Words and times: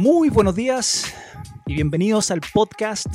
Muy 0.00 0.30
buenos 0.30 0.54
días 0.54 1.12
y 1.66 1.74
bienvenidos 1.74 2.30
al 2.30 2.40
podcast 2.54 3.08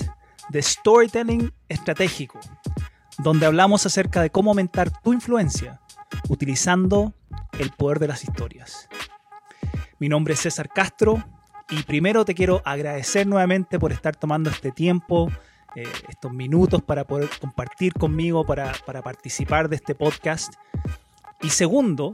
de 0.49 0.61
Storytelling 0.61 1.53
Estratégico, 1.69 2.41
donde 3.19 3.45
hablamos 3.45 3.85
acerca 3.85 4.21
de 4.21 4.31
cómo 4.31 4.51
aumentar 4.51 4.91
tu 5.01 5.13
influencia 5.13 5.79
utilizando 6.27 7.13
el 7.57 7.71
poder 7.71 7.99
de 7.99 8.09
las 8.09 8.25
historias. 8.25 8.89
Mi 9.97 10.09
nombre 10.09 10.33
es 10.33 10.41
César 10.41 10.67
Castro 10.67 11.23
y 11.69 11.83
primero 11.83 12.25
te 12.25 12.35
quiero 12.35 12.61
agradecer 12.65 13.27
nuevamente 13.27 13.79
por 13.79 13.93
estar 13.93 14.17
tomando 14.17 14.49
este 14.49 14.73
tiempo, 14.73 15.31
eh, 15.77 15.87
estos 16.09 16.33
minutos 16.33 16.81
para 16.81 17.07
poder 17.07 17.29
compartir 17.39 17.93
conmigo, 17.93 18.45
para, 18.45 18.73
para 18.85 19.01
participar 19.01 19.69
de 19.69 19.77
este 19.77 19.95
podcast. 19.95 20.55
Y 21.41 21.49
segundo, 21.49 22.11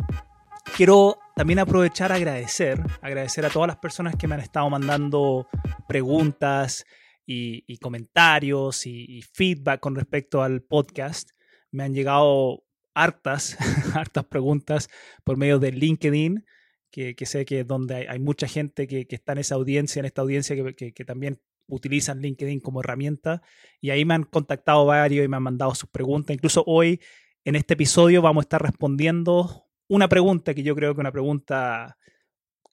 quiero 0.78 1.18
también 1.40 1.60
aprovechar 1.60 2.12
a 2.12 2.16
agradecer, 2.16 2.84
agradecer 3.00 3.46
a 3.46 3.50
todas 3.50 3.68
las 3.68 3.78
personas 3.78 4.14
que 4.18 4.28
me 4.28 4.36
han 4.36 4.42
estado 4.42 4.70
mandando 4.70 5.48
preguntas 5.88 6.86
y, 7.26 7.78
comentarios 7.78 8.86
y, 8.86 9.22
feedback 9.22 9.80
con 9.80 9.96
respecto 9.96 10.44
al 10.44 10.62
podcast. 10.64 11.30
Me 11.72 11.86
han 11.86 11.94
llegado 11.94 12.66
hartas, 12.94 13.56
hartas 13.96 14.26
preguntas 14.26 14.90
por 15.24 15.38
medio 15.38 15.60
de 15.60 15.72
LinkedIn, 15.72 16.44
que, 16.92 17.16
sé 17.26 17.46
que 17.46 17.62
es 17.62 17.68
donde 17.68 18.10
hay, 18.10 18.20
mucha 18.20 18.46
gente 18.46 18.86
que, 18.86 19.08
está 19.10 19.32
en 19.32 19.38
esa 19.38 19.56
audiencia, 19.56 20.02
en 20.02 20.08
esta 20.08 20.22
audiencia 20.22 20.58
que, 20.76 20.92
que 20.92 21.06
también 21.06 21.42
utilizan 21.68 22.20
LinkedIn 22.20 22.60
como 22.60 22.82
herramienta. 22.82 23.42
Y 23.80 23.92
ahí 23.92 24.04
me 24.04 24.16
han 24.16 24.24
contactado 24.24 24.86
varios 24.86 25.24
y 25.24 25.30
me 25.30 25.38
han 25.38 25.44
mandado 25.44 25.74
sus 25.74 25.90
preguntas. 25.90 26.34
Incluso 26.34 26.66
hoy, 26.68 27.00
en 27.46 27.56
este 27.56 27.76
episodio, 27.76 28.22
vamos 28.22 28.42
a 28.42 28.44
estar 28.44 28.62
respondiendo 28.62 29.69
una 29.90 30.08
pregunta 30.08 30.54
que 30.54 30.64
yo 30.64 30.76
creo 30.76 30.92
que 30.94 31.00
es 31.00 31.02
una 31.02 31.12
pregunta 31.12 31.98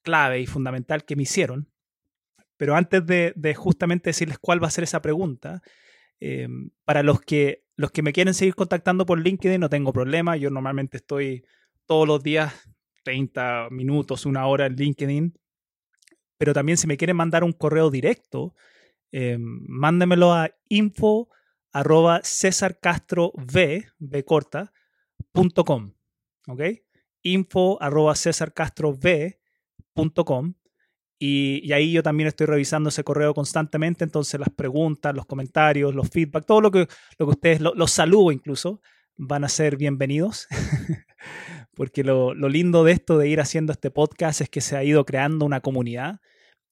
clave 0.03 0.41
y 0.41 0.47
fundamental 0.47 1.05
que 1.05 1.17
me 1.17 1.25
hicieron. 1.25 1.69
Pero 2.57 2.77
antes 2.77 3.05
de, 3.05 3.55
justamente 3.57 4.11
decirles 4.11 4.39
cuál 4.39 4.63
va 4.63 4.69
a 4.69 4.71
ser 4.71 4.85
esa 4.85 5.03
pregunta, 5.03 5.63
em, 6.21 6.71
para 6.85 7.03
los 7.03 7.21
que, 7.21 7.65
los 7.77 7.91
que 7.91 8.03
me 8.03 8.13
quieren 8.13 8.35
seguir 8.35 8.55
contactando 8.55 9.05
por 9.05 9.21
LinkedIn, 9.21 9.61
no 9.61 9.69
tengo 9.69 9.93
problema. 9.93 10.37
Yo 10.37 10.51
normalmente 10.51 10.99
estoy 10.99 11.45
todos 11.87 12.07
los 12.07 12.23
días 12.23 12.55
30 13.05 13.69
minutos, 13.71 14.27
una 14.27 14.47
hora 14.47 14.67
en 14.67 14.77
LinkedIn. 14.77 15.39
Pero 16.39 16.53
también 16.53 16.79
si 16.79 16.87
me 16.87 16.97
quieren 16.97 17.17
mandar 17.17 17.45
un 17.45 17.53
correo 17.53 17.91
directo, 17.91 18.55
eh, 19.13 19.39
mándemelo 19.39 20.33
a 20.33 20.51
info 20.69 21.29
arroba 21.73 22.23
corta. 24.25 24.73
Info 27.27 27.81
arroba 27.83 28.15
y, 31.19 31.67
y 31.67 31.73
ahí 31.73 31.93
yo 31.93 32.03
también 32.03 32.27
estoy 32.27 32.47
revisando 32.47 32.91
ese 32.91 33.03
correo 33.03 33.33
constantemente, 33.33 34.05
entonces 34.05 34.39
las 34.39 34.51
preguntas, 34.51 35.15
los 35.15 35.25
comentarios, 35.25 35.95
los 35.95 36.11
feedback, 36.11 36.45
todo 36.45 36.61
lo 36.61 36.71
que, 36.71 36.87
lo 37.19 37.27
que 37.27 37.31
ustedes, 37.31 37.61
los 37.61 37.91
saludo 37.91 38.33
incluso, 38.33 38.83
van 39.17 39.45
a 39.45 39.49
ser 39.49 39.79
bienvenidos, 39.79 40.47
porque 41.75 42.05
lo, 42.05 42.35
lo, 42.35 42.51
lindo 42.51 42.85
de 42.85 42.93
esto 42.93 43.17
de 43.17 43.31
ir 43.31 43.41
haciendo 43.41 43.73
este 43.73 43.91
podcast 43.91 44.43
es 44.43 44.51
que 44.51 44.61
se 44.61 44.77
ha 44.77 44.85
ido 44.85 45.07
creando 45.07 45.47
una 45.47 45.61
comunidad 45.61 46.21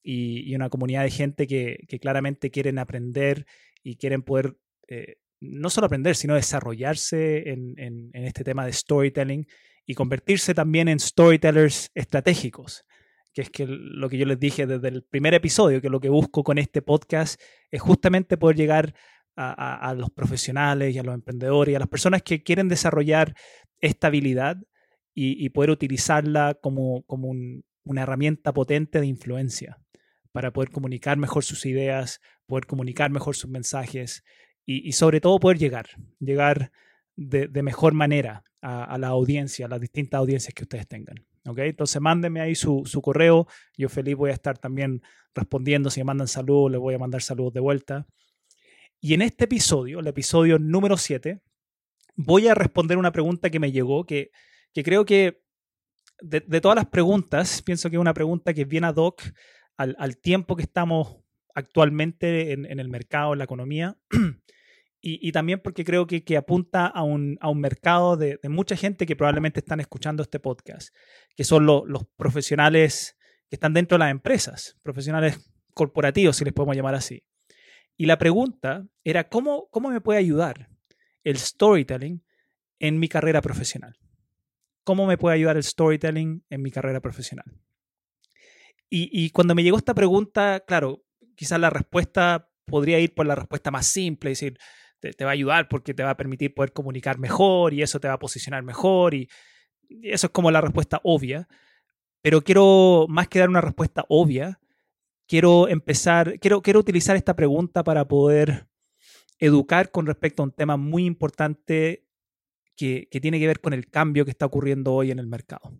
y, 0.04 0.54
una 0.54 0.68
comunidad 0.68 1.02
de 1.02 1.10
gente 1.10 1.46
que, 1.46 1.86
claramente 2.00 2.50
quieren 2.50 2.78
aprender 2.78 3.46
y 3.82 3.96
quieren 3.96 4.22
poder 4.22 4.56
eh, 4.88 5.16
no 5.40 5.70
solo 5.70 5.86
aprender, 5.86 6.14
sino 6.14 6.34
desarrollarse 6.34 7.50
en, 7.50 8.10
este 8.12 8.44
tema 8.44 8.66
de 8.66 8.72
storytelling 8.72 9.46
y 9.86 9.94
convertirse 9.94 10.54
también 10.54 10.88
en 10.88 10.98
storytellers 10.98 11.90
estratégicos, 11.94 12.84
que 13.32 13.42
es 13.42 13.50
que 13.50 13.66
lo 13.66 14.08
que 14.08 14.18
yo 14.18 14.26
les 14.26 14.38
dije 14.38 14.66
desde 14.66 14.88
el 14.88 15.02
primer 15.02 15.34
episodio, 15.34 15.80
que 15.80 15.90
lo 15.90 16.00
que 16.00 16.08
busco 16.08 16.42
con 16.44 16.58
este 16.58 16.82
podcast 16.82 17.40
es 17.70 17.82
justamente 17.82 18.36
poder 18.36 18.56
llegar 18.56 18.94
a, 19.36 19.92
los 19.98 20.10
profesionales 20.10 20.94
y 20.94 20.98
a 21.00 21.02
los 21.02 21.14
emprendedores 21.14 21.72
y 21.72 21.74
a 21.74 21.80
las 21.80 21.88
personas 21.88 22.22
que 22.22 22.44
quieren 22.44 22.68
desarrollar 22.68 23.34
esta 23.80 24.06
habilidad 24.06 24.58
y, 25.12 25.48
poder 25.50 25.70
utilizarla 25.70 26.54
como, 26.60 27.02
como 27.02 27.32
una 27.84 28.02
herramienta 28.02 28.52
potente 28.52 29.00
de 29.00 29.06
influencia 29.06 29.78
para 30.30 30.52
poder 30.52 30.70
comunicar 30.70 31.16
mejor 31.18 31.42
sus 31.42 31.66
ideas, 31.66 32.20
poder 32.46 32.66
comunicar 32.66 33.10
mejor 33.10 33.34
sus 33.34 33.50
mensajes 33.50 34.24
y, 34.64 34.88
y 34.88 34.92
sobre 34.92 35.20
todo 35.20 35.40
poder 35.40 35.58
llegar, 35.58 35.86
llegar 36.20 36.70
de, 37.16 37.62
mejor 37.62 37.94
manera 37.94 38.44
a, 38.64 38.96
la 38.96 39.08
audiencia, 39.08 39.66
a 39.66 39.68
las 39.68 39.80
distintas 39.80 40.18
audiencias 40.18 40.54
que 40.54 40.62
ustedes 40.62 40.88
tengan. 40.88 41.16
¿okay? 41.46 41.68
Entonces 41.68 42.00
mándenme 42.00 42.40
ahí 42.40 42.54
su, 42.54 42.82
correo. 43.02 43.46
Yo 43.76 43.90
feliz 43.90 44.16
voy 44.16 44.30
a 44.30 44.34
estar 44.34 44.56
también 44.56 45.02
respondiendo. 45.34 45.90
Si 45.90 46.00
me 46.00 46.04
mandan 46.04 46.28
saludos, 46.28 46.72
les 46.72 46.80
voy 46.80 46.94
a 46.94 46.98
mandar 46.98 47.20
saludos 47.20 47.52
de 47.52 47.60
vuelta. 47.60 48.06
Y 49.00 49.12
en 49.12 49.20
este 49.20 49.44
episodio, 49.44 50.00
el 50.00 50.06
episodio 50.06 50.58
número 50.58 50.96
7, 50.96 51.42
voy 52.16 52.48
a 52.48 52.54
responder 52.54 52.96
una 52.96 53.12
pregunta 53.12 53.50
que 53.50 53.60
me 53.60 53.70
llegó, 53.70 54.06
que, 54.06 54.30
que 54.72 54.82
creo 54.82 55.04
que 55.04 55.42
de, 56.22 56.40
todas 56.62 56.76
las 56.76 56.86
preguntas, 56.86 57.60
pienso 57.60 57.90
que 57.90 57.96
es 57.96 58.00
una 58.00 58.14
pregunta 58.14 58.54
que 58.54 58.62
es 58.62 58.68
bien 58.68 58.84
ad 58.84 58.96
hoc 58.96 59.22
al, 59.76 59.94
al 59.98 60.16
tiempo 60.16 60.56
que 60.56 60.62
estamos 60.62 61.18
actualmente 61.54 62.52
en, 62.52 62.64
en, 62.64 62.80
el 62.80 62.88
mercado, 62.88 63.34
en 63.34 63.38
la 63.38 63.44
economía. 63.44 63.98
y, 65.06 65.32
también 65.32 65.60
porque 65.60 65.84
creo 65.84 66.06
que, 66.06 66.36
apunta 66.38 66.86
a 66.86 67.02
un, 67.02 67.38
mercado 67.56 68.16
de, 68.16 68.38
mucha 68.44 68.74
gente 68.74 69.04
que 69.04 69.16
probablemente 69.16 69.60
están 69.60 69.78
escuchando 69.80 70.22
este 70.22 70.40
podcast, 70.40 70.94
que 71.36 71.44
son 71.44 71.66
los 71.66 72.06
profesionales 72.16 73.14
que 73.50 73.56
están 73.56 73.74
dentro 73.74 73.96
de 73.96 74.04
las 74.04 74.10
empresas, 74.10 74.78
profesionales 74.82 75.52
corporativos, 75.74 76.36
si 76.36 76.44
les 76.46 76.54
podemos 76.54 76.74
llamar 76.74 76.94
así. 76.94 77.22
Y 77.98 78.06
la 78.06 78.16
pregunta 78.16 78.86
era, 79.04 79.28
¿cómo, 79.28 79.68
cómo 79.70 79.90
me 79.90 80.00
puede 80.00 80.20
ayudar 80.20 80.70
el 81.22 81.36
storytelling 81.36 82.24
en 82.78 82.98
mi 82.98 83.08
carrera 83.08 83.42
profesional? 83.42 83.98
¿Cómo 84.84 85.06
me 85.06 85.18
puede 85.18 85.34
ayudar 85.34 85.58
el 85.58 85.64
storytelling 85.64 86.46
en 86.48 86.62
mi 86.62 86.70
carrera 86.70 87.00
profesional? 87.00 87.60
Y, 88.88 89.10
y 89.12 89.28
cuando 89.30 89.54
me 89.54 89.62
llegó 89.62 89.76
esta 89.76 89.92
pregunta, 89.92 90.64
claro, 90.66 91.04
quizás 91.36 91.60
la 91.60 91.68
respuesta 91.68 92.48
podría 92.64 92.98
ir 93.00 93.12
por 93.14 93.26
la 93.26 93.34
respuesta 93.34 93.70
más 93.70 93.86
simple, 93.86 94.30
decir, 94.30 94.58
te, 95.12 95.24
va 95.24 95.30
a 95.30 95.34
ayudar 95.34 95.68
porque 95.68 95.94
te 95.94 96.02
va 96.02 96.10
a 96.10 96.16
permitir 96.16 96.54
poder 96.54 96.72
comunicar 96.72 97.18
mejor 97.18 97.74
y 97.74 97.82
eso 97.82 98.00
te 98.00 98.08
va 98.08 98.14
a 98.14 98.18
posicionar 98.18 98.62
mejor 98.62 99.14
y, 99.14 99.28
eso 100.02 100.26
es 100.28 100.32
como 100.32 100.50
la 100.50 100.60
respuesta 100.60 101.00
obvia. 101.04 101.46
Pero 102.22 102.42
quiero, 102.42 103.06
más 103.08 103.28
que 103.28 103.38
dar 103.38 103.48
una 103.48 103.60
respuesta 103.60 104.04
obvia, 104.08 104.58
quiero 105.28 105.68
empezar, 105.68 106.38
quiero, 106.40 106.62
quiero 106.62 106.80
utilizar 106.80 107.16
esta 107.16 107.36
pregunta 107.36 107.84
para 107.84 108.08
poder 108.08 108.66
educar 109.38 109.90
con 109.90 110.06
respecto 110.06 110.42
a 110.42 110.46
un 110.46 110.52
tema 110.52 110.76
muy 110.76 111.04
importante 111.04 112.06
que, 112.76 113.08
que, 113.10 113.20
tiene 113.20 113.38
que 113.38 113.46
ver 113.46 113.60
con 113.60 113.72
el 113.72 113.88
cambio 113.88 114.24
que 114.24 114.30
está 114.30 114.46
ocurriendo 114.46 114.94
hoy 114.94 115.10
en 115.10 115.18
el 115.18 115.26
mercado. 115.26 115.78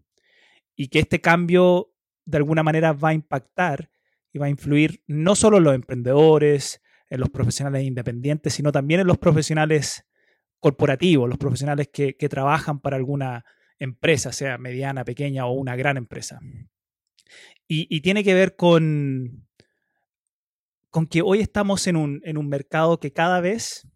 Y 0.76 0.88
que 0.88 0.98
este 0.98 1.20
cambio 1.20 1.94
de 2.26 2.36
alguna 2.36 2.62
manera 2.62 2.92
va 2.92 3.10
a 3.10 3.14
impactar 3.14 3.90
y 4.32 4.38
va 4.38 4.46
a 4.46 4.50
influir 4.50 5.02
no 5.06 5.34
solo 5.34 5.58
en 5.58 5.64
los 5.64 5.74
emprendedores, 5.74 6.82
en 7.14 7.20
los 7.20 7.30
profesionales 7.30 7.84
independientes, 7.84 8.54
sino 8.54 8.72
también 8.72 9.00
en 9.00 9.06
los 9.06 9.18
profesionales 9.18 10.04
corporativos, 10.58 11.28
los 11.28 11.38
profesionales 11.38 11.88
que, 11.92 12.14
trabajan 12.28 12.80
para 12.80 12.96
alguna 12.96 13.44
empresa, 13.78 14.32
sea 14.32 14.58
mediana, 14.58 15.04
pequeña 15.04 15.46
o 15.46 15.52
una 15.52 15.76
gran 15.76 15.96
empresa. 15.96 16.40
Y, 17.68 18.00
tiene 18.00 18.24
que 18.24 18.34
ver 18.34 18.56
con, 18.56 19.46
con 20.90 21.06
que 21.06 21.22
hoy 21.22 21.40
estamos 21.40 21.86
en 21.86 21.96
un, 21.96 22.20
en 22.24 22.36
un 22.36 22.48
mercado 22.48 22.98
que 22.98 23.12
cada 23.12 23.40
vez 23.40 23.88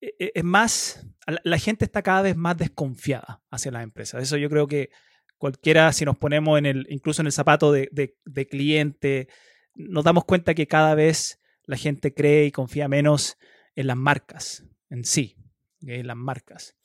e, 0.00 0.14
e, 0.18 0.32
es 0.34 0.44
más, 0.44 1.06
la 1.44 1.58
gente 1.58 1.84
está 1.84 2.02
cada 2.02 2.22
vez 2.22 2.36
más 2.36 2.56
desconfiada 2.56 3.42
hacia 3.50 3.70
las 3.70 3.82
empresas. 3.82 4.22
Eso 4.22 4.36
yo 4.36 4.50
creo 4.50 4.66
que 4.66 4.90
cualquiera, 5.36 5.92
si 5.92 6.04
nos 6.04 6.18
ponemos 6.18 6.60
incluso 6.88 7.22
en 7.22 7.26
el 7.26 7.32
zapato 7.32 7.72
de 7.72 8.48
cliente, 8.50 9.28
nos 9.74 10.02
damos 10.02 10.24
cuenta 10.24 10.54
que 10.54 10.66
cada 10.66 10.94
vez 10.94 11.37
la 11.68 11.76
gente 11.76 12.12
cree 12.14 12.46
y 12.46 12.50
confía 12.50 12.88
menos 12.88 13.38
en 13.76 13.86
las 13.86 13.96
marcas 13.96 14.64
en 14.90 15.04
sí, 15.04 15.36
en 15.82 16.06
las 16.06 16.16
marcas. 16.16 16.76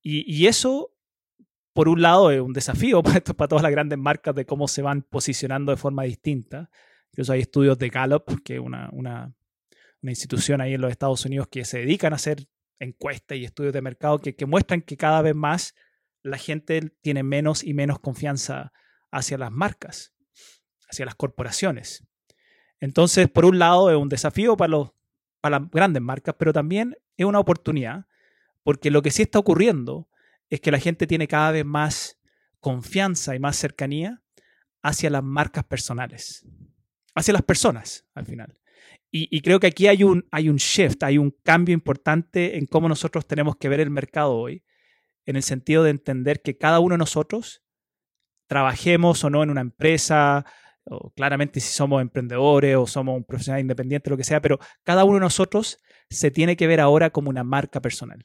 Y, 0.00 0.46
eso, 0.46 0.94
por 1.74 1.88
un 1.88 2.00
lado, 2.00 2.30
es 2.30 2.40
un 2.40 2.52
desafío 2.52 3.02
para, 3.02 3.20
todas 3.20 3.62
las 3.62 3.72
grandes 3.72 3.98
marcas 3.98 4.34
de 4.34 4.46
cómo 4.46 4.68
se 4.68 4.82
van 4.82 5.02
posicionando 5.02 5.72
de 5.72 5.76
forma 5.76 6.04
distinta. 6.04 6.70
Incluso 7.12 7.32
hay 7.32 7.40
estudios 7.40 7.78
de 7.78 7.90
Gallup, 7.90 8.42
que 8.42 8.54
es 8.54 8.60
una, 8.60 8.88
una, 8.92 9.34
institución 10.02 10.60
ahí 10.60 10.74
en 10.74 10.80
los 10.80 10.90
Estados 10.90 11.24
Unidos 11.26 11.48
que 11.48 11.64
se 11.64 11.80
dedican 11.80 12.12
a 12.12 12.16
hacer 12.16 12.48
encuestas 12.78 13.36
y 13.36 13.44
estudios 13.44 13.74
de 13.74 13.82
mercado 13.82 14.18
que, 14.20 14.34
que 14.34 14.46
muestran 14.46 14.80
que 14.80 14.96
cada 14.96 15.20
vez 15.20 15.34
más 15.34 15.74
la 16.22 16.38
gente 16.38 16.92
tiene 17.02 17.22
menos 17.22 17.64
y 17.64 17.74
menos 17.74 17.98
confianza 17.98 18.72
hacia 19.10 19.36
las 19.36 19.50
marcas, 19.50 20.14
hacia 20.88 21.04
las 21.04 21.16
corporaciones. 21.16 22.07
Entonces, 22.80 23.28
por 23.28 23.44
un 23.44 23.58
lado, 23.58 23.90
es 23.90 23.96
un 23.96 24.08
desafío 24.08 24.56
para, 24.56 24.92
las 25.42 25.70
grandes 25.70 26.02
marcas, 26.02 26.34
pero 26.38 26.52
también 26.52 26.96
es 27.16 27.26
una 27.26 27.40
oportunidad, 27.40 28.06
porque 28.62 28.90
lo 28.90 29.02
que 29.02 29.10
sí 29.10 29.22
está 29.22 29.38
ocurriendo 29.38 30.08
es 30.50 30.60
que 30.60 30.70
la 30.70 30.78
gente 30.78 31.06
tiene 31.06 31.28
cada 31.28 31.50
vez 31.50 31.64
más 31.64 32.20
confianza 32.60 33.34
y 33.34 33.38
más 33.38 33.56
cercanía 33.56 34.22
hacia 34.82 35.10
las 35.10 35.22
marcas 35.22 35.64
personales. 35.64 36.46
hacia 37.14 37.32
las 37.32 37.42
personas 37.42 38.06
al 38.14 38.26
final. 38.26 38.58
Y, 39.10 39.40
creo 39.40 39.58
que 39.58 39.68
aquí 39.68 39.86
hay 39.88 40.04
un, 40.04 40.28
hay 40.30 40.50
un 40.50 40.56
shift, 40.56 41.02
hay 41.02 41.16
un 41.16 41.30
cambio 41.42 41.72
importante 41.72 42.58
en 42.58 42.66
cómo 42.66 42.88
nosotros 42.88 43.26
tenemos 43.26 43.56
que 43.56 43.68
ver 43.68 43.80
el 43.80 43.90
mercado 43.90 44.34
hoy, 44.36 44.62
en 45.24 45.36
el 45.36 45.42
sentido 45.42 45.82
de 45.82 45.90
entender 45.90 46.42
que 46.42 46.58
cada 46.58 46.78
uno 46.78 46.94
de 46.94 46.98
nosotros, 46.98 47.62
trabajemos 48.46 49.24
o 49.24 49.30
no 49.30 49.42
en 49.42 49.50
una 49.50 49.62
empresa, 49.62 50.44
o 50.90 51.10
claramente 51.10 51.60
si 51.60 51.72
somos 51.72 52.00
emprendedores 52.00 52.76
o 52.76 52.86
somos 52.86 53.16
un 53.16 53.24
profesional 53.24 53.60
independiente, 53.60 54.10
lo 54.10 54.16
que 54.16 54.24
sea, 54.24 54.40
pero 54.40 54.58
cada 54.84 55.04
uno 55.04 55.14
de 55.14 55.20
nosotros 55.20 55.78
se 56.10 56.30
tiene 56.30 56.56
que 56.56 56.66
ver 56.66 56.80
ahora 56.80 57.10
como 57.10 57.30
una 57.30 57.44
marca 57.44 57.80
personal, 57.80 58.24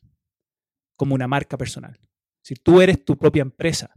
como 0.95 1.15
una 1.15 1.27
marca 1.27 1.57
personal. 1.57 1.99
Si 2.41 2.55
tú 2.55 2.81
eres 2.81 3.03
tu 3.03 3.17
propia 3.17 3.41
empresa 3.41 3.93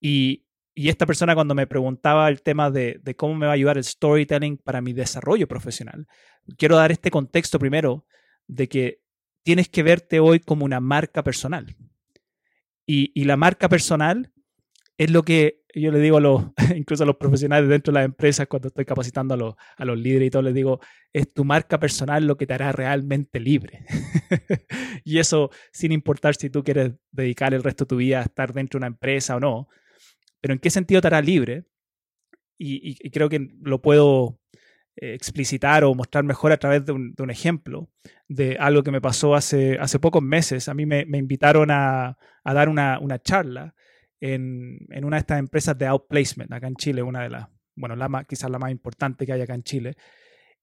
y, 0.00 0.46
y 0.74 0.88
esta 0.88 1.06
persona 1.06 1.34
cuando 1.34 1.54
me 1.54 1.66
preguntaba 1.66 2.28
el 2.28 2.42
tema 2.42 2.70
de, 2.70 3.00
de, 3.02 3.16
cómo 3.16 3.34
me 3.34 3.46
va 3.46 3.52
a 3.52 3.54
ayudar 3.54 3.76
el 3.76 3.84
storytelling 3.84 4.58
para 4.58 4.80
mi 4.80 4.92
desarrollo 4.92 5.46
profesional, 5.46 6.06
quiero 6.56 6.76
dar 6.76 6.92
este 6.92 7.10
contexto 7.10 7.58
primero 7.58 8.06
de 8.46 8.68
que 8.68 9.02
tienes 9.42 9.68
que 9.68 9.82
verte 9.82 10.20
hoy 10.20 10.40
como 10.40 10.64
una 10.64 10.80
marca 10.80 11.22
personal. 11.22 11.76
Y, 12.86 13.12
y 13.14 13.24
la 13.24 13.36
marca 13.36 13.68
personal 13.68 14.32
es 15.00 15.10
lo 15.10 15.22
que 15.22 15.62
yo 15.74 15.90
le 15.90 15.98
digo 15.98 16.18
a 16.18 16.20
los, 16.20 16.44
incluso 16.76 17.04
a 17.04 17.06
los 17.06 17.16
profesionales 17.16 17.70
dentro 17.70 17.90
de 17.90 18.00
las 18.00 18.04
empresas 18.04 18.46
cuando 18.48 18.68
estoy 18.68 18.84
capacitando 18.84 19.32
a 19.32 19.36
los, 19.38 19.54
a 19.78 19.86
los 19.86 19.98
líderes 19.98 20.26
y 20.26 20.30
todo, 20.30 20.42
les 20.42 20.52
digo, 20.52 20.78
es 21.10 21.32
tu 21.32 21.42
marca 21.42 21.80
personal 21.80 22.26
lo 22.26 22.36
que 22.36 22.46
te 22.46 22.52
hará 22.52 22.70
realmente 22.70 23.40
libre. 23.40 23.86
y 25.04 25.18
eso 25.18 25.48
sin 25.72 25.92
importar 25.92 26.34
si 26.34 26.50
tú 26.50 26.62
quieres 26.62 26.92
dedicar 27.12 27.54
el 27.54 27.62
resto 27.62 27.84
de 27.84 27.88
tu 27.88 27.96
vida 27.96 28.18
a 28.18 28.24
estar 28.24 28.52
dentro 28.52 28.76
de 28.76 28.80
una 28.82 28.88
empresa 28.88 29.36
o 29.36 29.40
no, 29.40 29.68
pero 30.42 30.52
¿en 30.52 30.60
qué 30.60 30.68
sentido 30.68 31.00
te 31.00 31.06
hará 31.06 31.22
libre? 31.22 31.64
Y, 32.58 33.08
creo 33.08 33.30
que 33.30 33.48
lo 33.62 33.80
puedo 33.80 34.38
eh, 34.96 35.14
explicitar 35.14 35.82
o 35.82 35.94
mostrar 35.94 36.24
mejor 36.24 36.52
a 36.52 36.58
través 36.58 36.84
de 36.84 36.92
un, 36.92 37.30
ejemplo 37.30 37.88
de 38.28 38.58
algo 38.60 38.82
que 38.82 38.90
me 38.90 39.00
pasó 39.00 39.34
hace, 39.34 39.78
hace 39.78 39.98
pocos 39.98 40.22
meses. 40.22 40.68
A 40.68 40.74
mí 40.74 40.84
me, 40.84 41.06
invitaron 41.14 41.70
a, 41.70 42.18
dar 42.44 42.68
una, 42.68 42.98
una 42.98 43.18
charla 43.18 43.74
en, 44.20 44.78
en, 44.90 45.04
una 45.04 45.16
de 45.16 45.20
estas 45.20 45.38
empresas 45.38 45.76
de 45.76 45.86
outplacement 45.86 46.52
acá 46.52 46.66
en 46.66 46.76
Chile, 46.76 47.02
una 47.02 47.22
de 47.22 47.30
las, 47.30 47.48
bueno, 47.74 47.96
la 47.96 48.24
quizás 48.24 48.50
la 48.50 48.58
más 48.58 48.70
importante 48.70 49.26
que 49.26 49.32
hay 49.32 49.40
acá 49.40 49.54
en 49.54 49.62
Chile. 49.62 49.96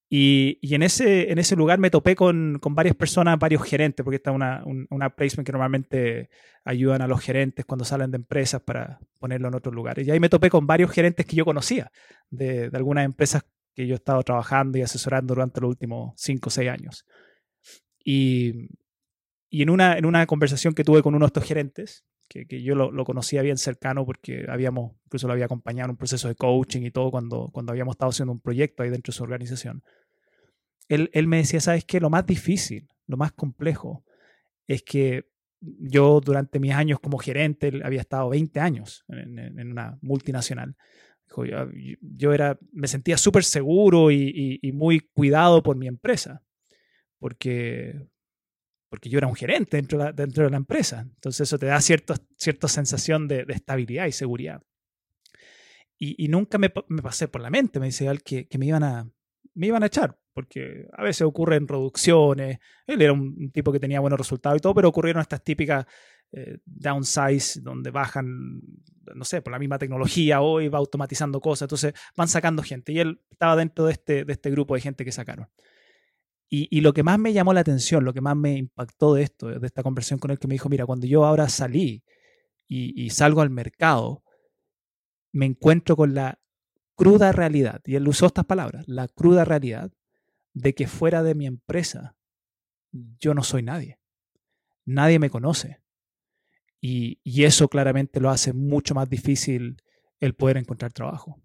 Y, 0.09 0.57
y, 0.61 0.73
en, 0.75 0.83
ese, 0.83 1.31
en 1.31 1.37
ese 1.37 1.57
lugar 1.57 1.79
me 1.79 1.89
topé 1.89 2.15
con, 2.15 2.59
con 2.61 2.73
varias 2.73 2.95
personas, 2.95 3.37
varios 3.37 3.63
gerentes, 3.63 4.03
porque 4.05 4.15
está 4.17 4.31
una, 4.31 4.63
un, 4.65 4.87
una 4.89 5.09
placement 5.09 5.45
que 5.45 5.51
normalmente 5.51 6.29
ayudan 6.63 7.01
a 7.01 7.07
los 7.07 7.19
gerentes 7.19 7.65
cuando 7.65 7.83
salen 7.83 8.11
de 8.11 8.17
empresas 8.17 8.61
para 8.61 8.99
ponerlo 9.19 9.49
en 9.49 9.55
otros 9.55 9.75
lugares. 9.75 10.07
Y 10.07 10.11
ahí 10.11 10.19
me 10.19 10.29
topé 10.29 10.49
con 10.49 10.65
varios 10.65 10.91
gerentes 10.91 11.25
que 11.25 11.35
yo 11.35 11.43
conocía 11.43 11.91
de, 12.29 12.69
de 12.69 12.77
algunas 12.77 13.03
empresas 13.03 13.43
que 13.75 13.85
yo 13.85 13.95
he 13.95 13.97
estado 13.97 14.23
trabajando 14.23 14.77
y 14.77 14.81
asesorando 14.81 15.35
durante 15.35 15.59
los 15.59 15.69
últimos 15.69 16.13
cinco 16.15 16.47
o 16.47 16.51
seis 16.51 16.69
años. 16.69 17.05
Y, 18.03 18.69
y 19.49 19.61
en, 19.61 19.69
una, 19.69 19.97
en 19.97 20.05
una 20.05 20.25
conversación 20.25 20.73
que 20.73 20.85
tuve 20.85 21.03
con 21.03 21.15
uno 21.15 21.25
de 21.25 21.27
estos 21.27 21.43
gerentes, 21.43 22.05
que, 22.45 22.47
que 22.47 22.61
yo 22.61 22.75
lo, 22.75 22.91
lo, 22.91 23.05
conocía 23.05 23.41
bien 23.41 23.57
cercano 23.57 24.05
porque 24.05 24.45
habíamos, 24.49 24.93
incluso 25.05 25.27
lo 25.27 25.33
había 25.33 25.45
acompañado 25.45 25.87
en 25.87 25.91
un 25.91 25.97
proceso 25.97 26.27
de 26.27 26.35
coaching 26.35 26.83
y 26.83 26.91
todo 26.91 27.11
cuando, 27.11 27.49
cuando 27.51 27.71
habíamos 27.71 27.93
estado 27.93 28.09
haciendo 28.09 28.31
un 28.31 28.39
proyecto 28.39 28.83
ahí 28.83 28.89
dentro 28.89 29.11
de 29.11 29.17
su 29.17 29.23
organización. 29.23 29.83
Él, 30.87 31.09
él 31.13 31.27
me 31.27 31.37
decía, 31.37 31.59
¿sabes 31.59 31.85
qué? 31.85 31.99
Lo 31.99 32.09
más 32.09 32.25
difícil, 32.25 32.87
lo 33.07 33.17
más 33.17 33.31
complejo 33.31 34.03
es 34.67 34.83
que 34.83 35.29
yo 35.59 36.21
durante 36.23 36.59
mis 36.59 36.73
años 36.73 36.99
como 36.99 37.17
gerente, 37.17 37.81
había 37.83 38.01
estado 38.01 38.29
20 38.29 38.59
años 38.59 39.03
en, 39.07 39.39
en 39.39 39.71
una 39.71 39.97
multinacional. 40.01 40.75
Yo, 42.01 42.33
era, 42.33 42.57
me 42.71 42.87
sentía 42.87 43.17
súper 43.17 43.43
seguro 43.43 44.11
y, 44.11 44.31
y, 44.33 44.59
y, 44.61 44.71
muy 44.71 44.99
cuidado 44.99 45.61
por 45.61 45.75
mi 45.75 45.87
empresa, 45.87 46.41
porque, 47.19 48.07
porque 48.89 49.09
yo 49.09 49.17
era 49.17 49.27
un 49.27 49.35
gerente 49.35 49.77
dentro 49.77 49.97
de 49.97 50.05
la, 50.05 50.11
dentro 50.13 50.43
de 50.45 50.49
la 50.49 50.57
empresa. 50.57 51.01
Entonces 51.01 51.41
eso 51.41 51.59
te 51.59 51.67
da 51.67 51.81
cierta 51.81 52.67
sensación 52.67 53.27
de, 53.27 53.45
de, 53.45 53.53
estabilidad 53.53 54.05
y 54.07 54.11
seguridad. 54.11 54.61
Y, 55.97 56.23
y 56.23 56.27
nunca 56.27 56.57
me, 56.57 56.71
me, 56.87 57.01
pasé 57.01 57.27
por 57.27 57.41
la 57.41 57.49
mente, 57.49 57.79
me 57.79 57.87
dice 57.87 58.07
que, 58.23 58.47
que 58.47 58.57
me, 58.57 58.67
iban 58.67 58.83
a, 58.83 59.09
me 59.55 59.67
iban 59.67 59.81
a 59.81 59.87
echar, 59.87 60.17
porque 60.33 60.85
a 60.93 61.03
veces 61.03 61.23
ocurren 61.23 61.67
reducciones. 61.67 62.59
Él 62.85 63.01
era 63.01 63.13
un 63.13 63.51
tipo 63.51 63.71
que 63.71 63.79
tenía 63.79 63.99
buenos 63.99 64.19
resultados 64.19 64.57
y 64.57 64.61
todo, 64.61 64.75
pero 64.75 64.89
ocurrieron 64.89 65.21
estas 65.21 65.43
típicas 65.43 65.85
eh, 66.31 66.59
downsize, 66.65 67.61
donde 67.61 67.89
bajan, 67.89 68.61
no 69.15 69.23
sé, 69.23 69.41
por 69.41 69.51
la 69.51 69.59
misma 69.59 69.79
tecnología 69.79 70.41
hoy 70.41 70.67
va 70.67 70.77
automatizando 70.77 71.39
cosas, 71.41 71.63
entonces 71.63 71.93
van 72.15 72.27
sacando 72.27 72.61
gente. 72.61 72.91
Y 72.91 72.99
él 72.99 73.21
estaba 73.31 73.55
dentro 73.55 73.85
de 73.85 73.93
este, 73.93 74.25
de 74.25 74.33
este 74.33 74.51
grupo 74.51 74.75
de 74.75 74.81
gente 74.81 75.03
que 75.03 75.11
sacaron. 75.11 75.47
Y, 76.49 76.79
lo 76.79 76.93
que 76.93 77.03
más 77.03 77.19
me 77.19 77.33
llamó 77.33 77.53
la 77.53 77.59
atención, 77.59 78.05
lo 78.05 78.13
que 78.13 78.21
más 78.21 78.35
me 78.37 78.55
impactó 78.55 79.13
de 79.13 79.23
esto, 79.23 79.47
de 79.47 79.67
esta 79.67 79.83
conversación 79.83 80.17
con 80.17 80.31
él, 80.31 80.39
que 80.39 80.47
me 80.47 80.55
dijo, 80.55 80.69
mira, 80.69 80.85
cuando 80.85 81.05
yo 81.05 81.25
ahora 81.25 81.49
salí 81.49 82.03
y, 82.67 83.09
salgo 83.09 83.41
al 83.41 83.49
mercado, 83.49 84.23
me 85.33 85.45
encuentro 85.45 85.97
con 85.97 86.13
la 86.13 86.39
cruda 86.95 87.33
realidad, 87.33 87.81
y 87.85 87.95
él 87.95 88.07
usó 88.07 88.27
estas 88.27 88.45
palabras, 88.45 88.87
la 88.87 89.07
cruda 89.09 89.43
realidad 89.43 89.91
de 90.53 90.73
que 90.73 90.87
fuera 90.87 91.21
de 91.21 91.35
mi 91.35 91.45
empresa 91.45 92.15
yo 92.91 93.33
no 93.33 93.43
soy 93.43 93.61
nadie. 93.61 93.99
Nadie 94.85 95.19
me 95.19 95.29
conoce. 95.29 95.81
Y, 96.79 97.19
y 97.23 97.43
eso 97.43 97.67
claramente 97.67 98.21
lo 98.21 98.29
hace 98.29 98.53
mucho 98.53 98.95
más 98.95 99.09
difícil 99.09 99.83
el 100.19 100.33
poder 100.33 100.57
encontrar 100.57 100.93
trabajo. 100.93 101.41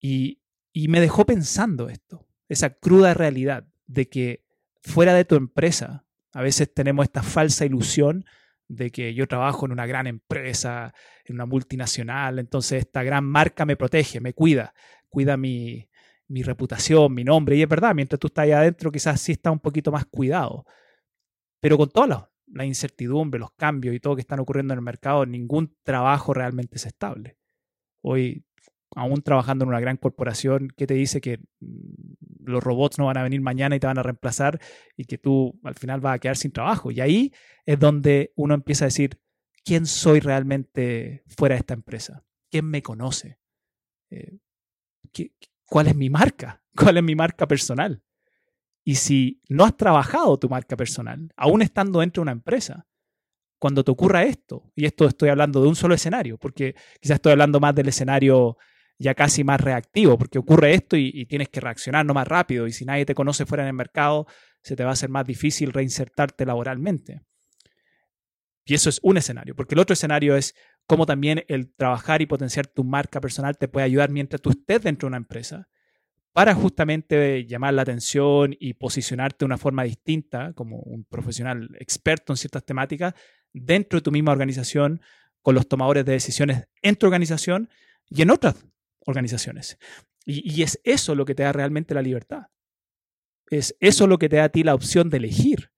Y, 0.00 0.40
y 0.72 0.88
me 0.88 1.00
dejó 1.00 1.26
pensando 1.26 1.90
esto 1.90 2.29
esa 2.50 2.70
cruda 2.70 3.14
realidad 3.14 3.64
de 3.86 4.08
que 4.08 4.44
fuera 4.82 5.14
de 5.14 5.24
tu 5.24 5.36
empresa, 5.36 6.04
a 6.32 6.42
veces 6.42 6.74
tenemos 6.74 7.04
esta 7.04 7.22
falsa 7.22 7.64
ilusión 7.64 8.24
de 8.66 8.90
que 8.90 9.14
yo 9.14 9.28
trabajo 9.28 9.66
en 9.66 9.72
una 9.72 9.86
gran 9.86 10.08
empresa, 10.08 10.92
en 11.24 11.36
una 11.36 11.46
multinacional, 11.46 12.40
entonces 12.40 12.80
esta 12.80 13.04
gran 13.04 13.24
marca 13.24 13.64
me 13.64 13.76
protege, 13.76 14.20
me 14.20 14.34
cuida, 14.34 14.74
cuida 15.08 15.36
mi, 15.36 15.88
mi 16.26 16.42
reputación, 16.42 17.14
mi 17.14 17.22
nombre, 17.22 17.54
y 17.54 17.62
es 17.62 17.68
verdad, 17.68 17.94
mientras 17.94 18.18
tú 18.18 18.26
estás 18.26 18.44
ahí 18.44 18.52
adentro 18.52 18.90
quizás 18.90 19.20
sí 19.20 19.32
está 19.32 19.52
un 19.52 19.60
poquito 19.60 19.92
más 19.92 20.06
cuidado, 20.06 20.66
pero 21.60 21.78
con 21.78 21.88
toda 21.88 22.30
la, 22.52 22.64
incertidumbre, 22.64 23.38
los 23.38 23.52
cambios 23.52 23.94
y 23.94 24.00
todo 24.00 24.16
que 24.16 24.22
están 24.22 24.40
ocurriendo 24.40 24.74
en 24.74 24.78
el 24.78 24.84
mercado, 24.84 25.24
ningún 25.24 25.76
trabajo 25.84 26.34
realmente 26.34 26.76
es 26.76 26.86
estable. 26.86 27.36
Hoy 28.02 28.44
aún 28.94 29.22
trabajando 29.22 29.64
en 29.64 29.68
una 29.68 29.80
gran 29.80 29.96
corporación, 29.96 30.68
¿qué 30.76 30.86
te 30.86 30.94
dice 30.94 31.20
que 31.20 31.38
mm, 31.60 32.44
los 32.44 32.62
robots 32.62 32.98
no 32.98 33.06
van 33.06 33.18
a 33.18 33.22
venir 33.22 33.40
mañana 33.40 33.76
y 33.76 33.80
te 33.80 33.86
van 33.86 33.98
a 33.98 34.02
reemplazar 34.02 34.60
y 34.96 35.04
que 35.04 35.18
tú 35.18 35.58
al 35.64 35.74
final 35.74 36.00
vas 36.00 36.16
a 36.16 36.18
quedar 36.18 36.36
sin 36.36 36.52
trabajo? 36.52 36.90
Y 36.90 37.00
ahí 37.00 37.32
es 37.66 37.78
donde 37.78 38.32
uno 38.36 38.54
empieza 38.54 38.84
a 38.84 38.88
decir, 38.88 39.20
¿quién 39.64 39.86
soy 39.86 40.20
realmente 40.20 41.22
fuera 41.26 41.54
de 41.54 41.60
esta 41.60 41.74
empresa? 41.74 42.24
¿Quién 42.50 42.66
me 42.66 42.82
conoce? 42.82 43.38
Eh, 44.10 44.38
¿Cuál 45.64 45.86
es 45.86 45.96
mi 45.96 46.10
marca? 46.10 46.62
¿Cuál 46.76 46.96
es 46.96 47.02
mi 47.02 47.14
marca 47.14 47.46
personal? 47.46 48.02
Y 48.84 48.96
si 48.96 49.42
no 49.48 49.64
has 49.64 49.76
trabajado 49.76 50.38
tu 50.38 50.48
marca 50.48 50.76
personal, 50.76 51.32
aún 51.36 51.62
estando 51.62 52.00
dentro 52.00 52.20
de 52.20 52.24
una 52.24 52.32
empresa, 52.32 52.86
cuando 53.58 53.84
te 53.84 53.90
ocurra 53.90 54.24
esto, 54.24 54.72
y 54.74 54.86
esto 54.86 55.06
estoy 55.06 55.28
hablando 55.28 55.60
de 55.60 55.68
un 55.68 55.76
solo 55.76 55.94
escenario, 55.94 56.38
porque 56.38 56.74
quizás 56.98 57.16
estoy 57.16 57.32
hablando 57.32 57.60
más 57.60 57.74
del 57.74 57.88
escenario 57.88 58.56
ya 59.00 59.14
casi 59.14 59.44
más 59.44 59.58
reactivo, 59.60 60.18
porque 60.18 60.38
ocurre 60.38 60.74
esto 60.74 60.94
y, 60.94 61.24
tienes 61.24 61.48
que 61.48 61.58
reaccionar 61.58 62.04
no 62.04 62.12
más 62.12 62.28
rápido, 62.28 62.66
y 62.66 62.72
si 62.72 62.84
nadie 62.84 63.06
te 63.06 63.14
conoce 63.14 63.46
fuera 63.46 63.64
en 63.64 63.68
el 63.68 63.74
mercado, 63.74 64.26
se 64.62 64.76
te 64.76 64.84
va 64.84 64.90
a 64.90 64.92
hacer 64.92 65.08
más 65.08 65.26
difícil 65.26 65.72
reinsertarte 65.72 66.44
laboralmente. 66.44 67.22
Y 68.66 68.74
eso 68.74 68.90
es 68.90 69.00
un 69.02 69.16
escenario, 69.16 69.56
porque 69.56 69.74
el 69.74 69.80
otro 69.80 69.94
escenario 69.94 70.36
es 70.36 70.54
cómo 70.86 71.06
también 71.06 71.44
el 71.48 71.74
trabajar 71.74 72.20
y 72.20 72.26
potenciar 72.26 72.66
tu 72.66 72.84
marca 72.84 73.22
personal 73.22 73.56
te 73.56 73.68
puede 73.68 73.86
ayudar 73.86 74.10
mientras 74.10 74.42
tú 74.42 74.50
estés 74.50 74.82
dentro 74.82 75.06
de 75.06 75.10
una 75.10 75.16
empresa 75.16 75.66
para 76.32 76.54
justamente 76.54 77.46
llamar 77.46 77.72
la 77.72 77.82
atención 77.82 78.54
y 78.60 78.74
posicionarte 78.74 79.38
de 79.40 79.46
una 79.46 79.56
forma 79.56 79.82
distinta 79.82 80.52
como 80.52 80.76
un 80.76 81.04
profesional 81.04 81.70
experto 81.80 82.34
en 82.34 82.36
ciertas 82.36 82.64
temáticas 82.64 83.14
dentro 83.52 83.98
de 83.98 84.02
tu 84.02 84.12
misma 84.12 84.32
organización, 84.32 85.00
con 85.40 85.54
los 85.54 85.66
tomadores 85.66 86.04
de 86.04 86.12
decisiones 86.12 86.68
en 86.82 86.96
tu 86.96 87.06
organización 87.06 87.70
y 88.10 88.20
en 88.20 88.30
otras 88.30 88.56
organizaciones. 89.10 89.78
Y, 90.24 90.62
es 90.62 90.80
eso 90.84 91.14
lo 91.14 91.24
que 91.24 91.34
te 91.34 91.42
da 91.42 91.52
realmente 91.52 91.94
la 91.94 92.02
libertad. 92.02 92.46
Es 93.50 93.76
eso 93.80 94.06
lo 94.06 94.18
que 94.18 94.28
te 94.28 94.36
da 94.36 94.44
a 94.44 94.48
ti 94.48 94.62
la 94.62 94.74
opción 94.74 95.10
de 95.10 95.16
elegir. 95.16 95.70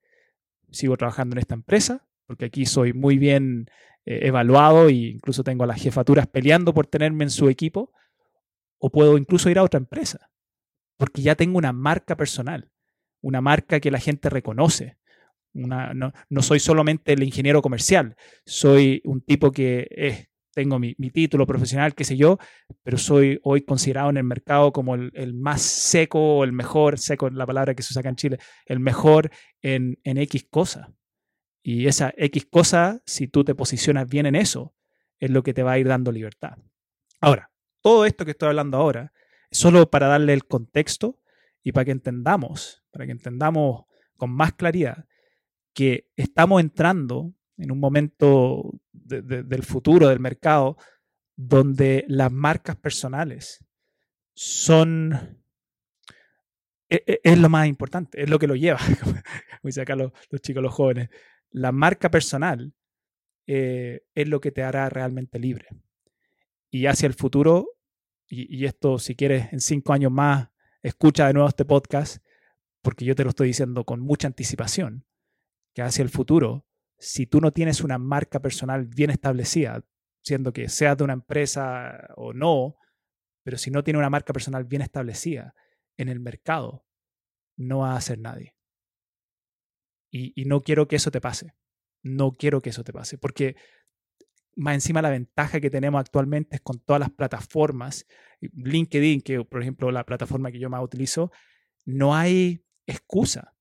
Sigo 0.71 0.97
trabajando 0.97 1.35
en 1.35 1.39
esta 1.39 1.55
empresa, 1.55 2.07
porque 2.27 2.47
aquí 2.47 2.67
soy 2.67 2.93
muy 2.93 3.19
bien 3.19 3.67
eh, 4.05 4.21
evaluado 4.27 4.89
e 4.89 4.93
incluso 4.93 5.43
tengo 5.43 5.65
a 5.65 5.67
las 5.67 5.81
jefaturas 5.81 6.27
peleando 6.27 6.75
por 6.75 6.87
tenerme 6.87 7.25
en 7.25 7.31
su 7.31 7.49
equipo, 7.49 7.93
o 8.79 8.91
puedo 8.91 9.17
incluso 9.17 9.49
ir 9.49 9.59
a 9.59 9.62
otra 9.62 9.79
empresa, 9.79 10.31
porque 10.97 11.23
ya 11.23 11.37
tengo 11.37 11.59
una 11.59 11.73
marca 11.73 12.17
personal, 12.17 12.71
una 13.21 13.41
marca 13.41 13.81
que 13.81 13.91
la 13.91 14.01
gente 14.01 14.29
reconoce. 14.29 14.99
Una, 15.55 15.93
no, 15.93 16.12
no 16.31 16.43
soy 16.43 16.61
solamente 16.61 17.12
el 17.12 17.23
ingeniero 17.23 17.61
comercial, 17.61 18.17
soy 18.47 19.03
un 19.05 19.21
tipo 19.21 19.53
que 19.53 19.87
es 19.91 20.32
tengo 20.53 20.79
mi, 20.79 20.95
título 20.95 21.47
profesional, 21.47 21.95
qué 21.95 22.05
sé 22.05 22.17
yo, 22.17 22.39
pero 22.83 22.99
soy 22.99 23.41
hoy 23.43 23.63
considerado 23.63 24.11
en 24.11 24.19
el 24.19 24.25
mercado 24.25 24.73
como 24.73 24.95
el, 24.95 25.35
más 25.35 25.63
seco 25.63 26.39
o 26.39 26.45
el 26.45 26.53
mejor, 26.53 26.99
seco 26.99 27.27
es 27.27 27.35
la 27.35 27.47
palabra 27.47 27.75
que 27.75 27.83
se 27.83 27.93
usa 27.93 28.01
acá 28.01 28.11
en 28.11 28.17
Chile, 28.17 28.39
el 28.67 28.81
mejor 28.81 29.31
en, 29.61 29.99
en 30.05 30.19
X 30.19 30.47
cosa. 30.51 30.93
Y 31.63 31.87
esa 31.87 32.13
X 32.17 32.47
cosa, 32.51 33.01
si 33.07 33.29
tú 33.29 33.45
te 33.45 33.55
posicionas 33.55 34.09
bien 34.09 34.27
en 34.27 34.35
eso, 34.35 34.75
es 35.19 35.31
lo 35.31 35.43
que 35.43 35.55
te 35.55 35.63
va 35.63 35.73
a 35.73 35.79
ir 35.79 35.87
dando 35.87 36.11
libertad. 36.11 36.59
Ahora, 37.21 37.51
todo 37.81 38.05
esto 38.05 38.25
que 38.25 38.33
estoy 38.33 38.49
hablando 38.49 38.79
ahora 38.79 39.13
es 39.51 39.59
solo 39.59 39.91
para 39.91 40.09
darle 40.09 40.33
el 40.33 40.45
contexto 40.45 41.21
y 41.63 41.73
para 41.73 41.85
que 41.85 41.93
entendamos, 41.93 42.85
para 42.91 43.07
que 43.07 43.13
entendamos 43.13 43.85
con 44.17 44.31
más 44.31 44.53
claridad 44.55 45.07
que 45.73 46.09
estamos 46.17 46.61
entrando 46.61 47.33
en 47.57 47.71
un 47.71 47.79
momento 47.79 48.73
del 49.05 49.63
futuro 49.63 50.09
del 50.09 50.21
mercado 50.21 50.77
donde 51.37 52.05
las 52.09 52.31
marcas 52.31 52.77
personales 52.77 53.65
son 54.35 55.43
e, 56.89 57.03
e, 57.07 57.21
es, 57.25 57.39
lo 57.39 57.49
más 57.49 57.67
importante, 57.67 58.23
es 58.23 58.29
lo 58.29 58.39
que 58.39 58.47
lo 58.47 58.55
lleva, 58.55 58.79
como 59.03 59.15
dicen 59.63 59.83
acá 59.83 59.97
los, 59.97 60.13
chicos, 60.41 60.63
los 60.63 60.75
jóvenes. 60.75 61.09
La 61.51 61.73
marca 61.73 62.11
personal 62.11 62.75
eh, 63.47 64.05
es 64.15 64.29
lo 64.29 64.41
que 64.41 64.53
te 64.53 64.63
hará 64.63 64.89
realmente 64.89 65.39
libre. 65.39 65.69
Y 66.71 66.87
hacia 66.87 67.07
el 67.07 67.15
futuro, 67.15 67.79
y, 68.29 68.57
y, 68.57 68.67
esto 68.67 68.99
si 68.99 69.15
quieres 69.15 69.53
en 69.53 69.61
cinco 69.61 69.93
años 69.93 70.13
más, 70.13 70.49
escucha 70.83 71.27
de 71.27 71.35
nuevo 71.35 71.49
este 71.49 71.65
podcast, 71.65 72.25
porque 72.83 73.05
yo 73.05 73.15
te 73.15 73.25
lo 73.25 73.31
estoy 73.31 73.49
diciendo 73.49 73.85
con 73.85 74.01
mucha 74.01 74.27
anticipación, 74.27 75.07
que 75.75 75.83
hacia 75.83 76.03
el 76.03 76.11
futuro 76.11 76.67
si 77.03 77.27
tú 77.27 77.41
no 77.41 77.51
tienes 77.51 77.81
una 77.81 77.99
marca 77.99 78.41
personal 78.41 78.87
bien 78.87 79.11
establecida, 79.11 79.85
siendo 80.23 80.53
que 80.53 80.69
seas 80.69 80.97
de 80.97 81.03
una 81.03 81.15
empresa 81.15 82.07
o 82.15 82.33
no, 82.33 82.77
pero 83.43 83.59
si 83.59 83.73
no 83.73 83.83
tiene 83.83 83.99
una 83.99 84.09
marca 84.09 84.33
personal 84.33 84.63
bien 84.65 84.83
establecida 84.83 85.53
en 85.97 86.09
el 86.09 86.21
mercado, 86.21 86.87
no 87.57 87.79
va 87.79 87.97
a 87.97 88.01
ser 88.01 88.21
nadie. 88.21 88.55
Y, 90.13 90.45
no 90.45 90.61
quiero 90.61 90.87
que 90.87 90.95
eso 90.95 91.11
te 91.11 91.21
pase. 91.21 91.55
No 92.05 92.31
quiero 92.31 92.61
que 92.61 92.71
eso 92.71 92.85
te 92.85 92.93
pase, 92.93 93.19
porque 93.19 93.57
más 94.55 94.75
encima 94.75 95.03
la 95.03 95.11
ventaja 95.11 95.61
que 95.61 95.71
tenemos 95.71 95.99
actualmente 95.99 96.55
es 96.57 96.63
con 96.63 96.79
todas 96.79 97.01
las 97.01 97.11
plataformas, 97.11 98.07
LinkedIn, 98.41 99.23
que 99.23 99.45
por 99.45 99.63
ejemplo 99.63 99.91
la 99.91 100.05
plataforma 100.05 100.53
que 100.53 100.61
yo 100.61 100.71
más 100.71 100.85
utilizo, 100.85 101.33
no 101.85 102.15
hay 102.15 102.65
excusa 102.87 103.57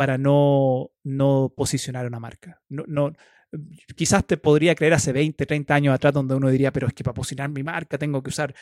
para 0.00 0.16
no, 0.16 0.92
no 1.04 1.52
posicionar 1.54 2.06
una 2.06 2.18
marca. 2.18 2.62
No, 2.70 2.84
no, 2.86 3.12
quizás 3.94 4.26
te 4.26 4.38
podría 4.38 4.74
creer 4.74 4.94
hace 4.94 5.12
20, 5.12 5.44
30 5.44 5.74
años 5.74 5.94
atrás 5.94 6.14
donde 6.14 6.34
uno 6.34 6.48
diría, 6.48 6.72
pero 6.72 6.86
es 6.86 6.94
que 6.94 7.04
para 7.04 7.12
posicionar 7.12 7.50
mi 7.50 7.62
marca 7.62 7.98
tengo 7.98 8.22
que 8.22 8.30
usar, 8.30 8.54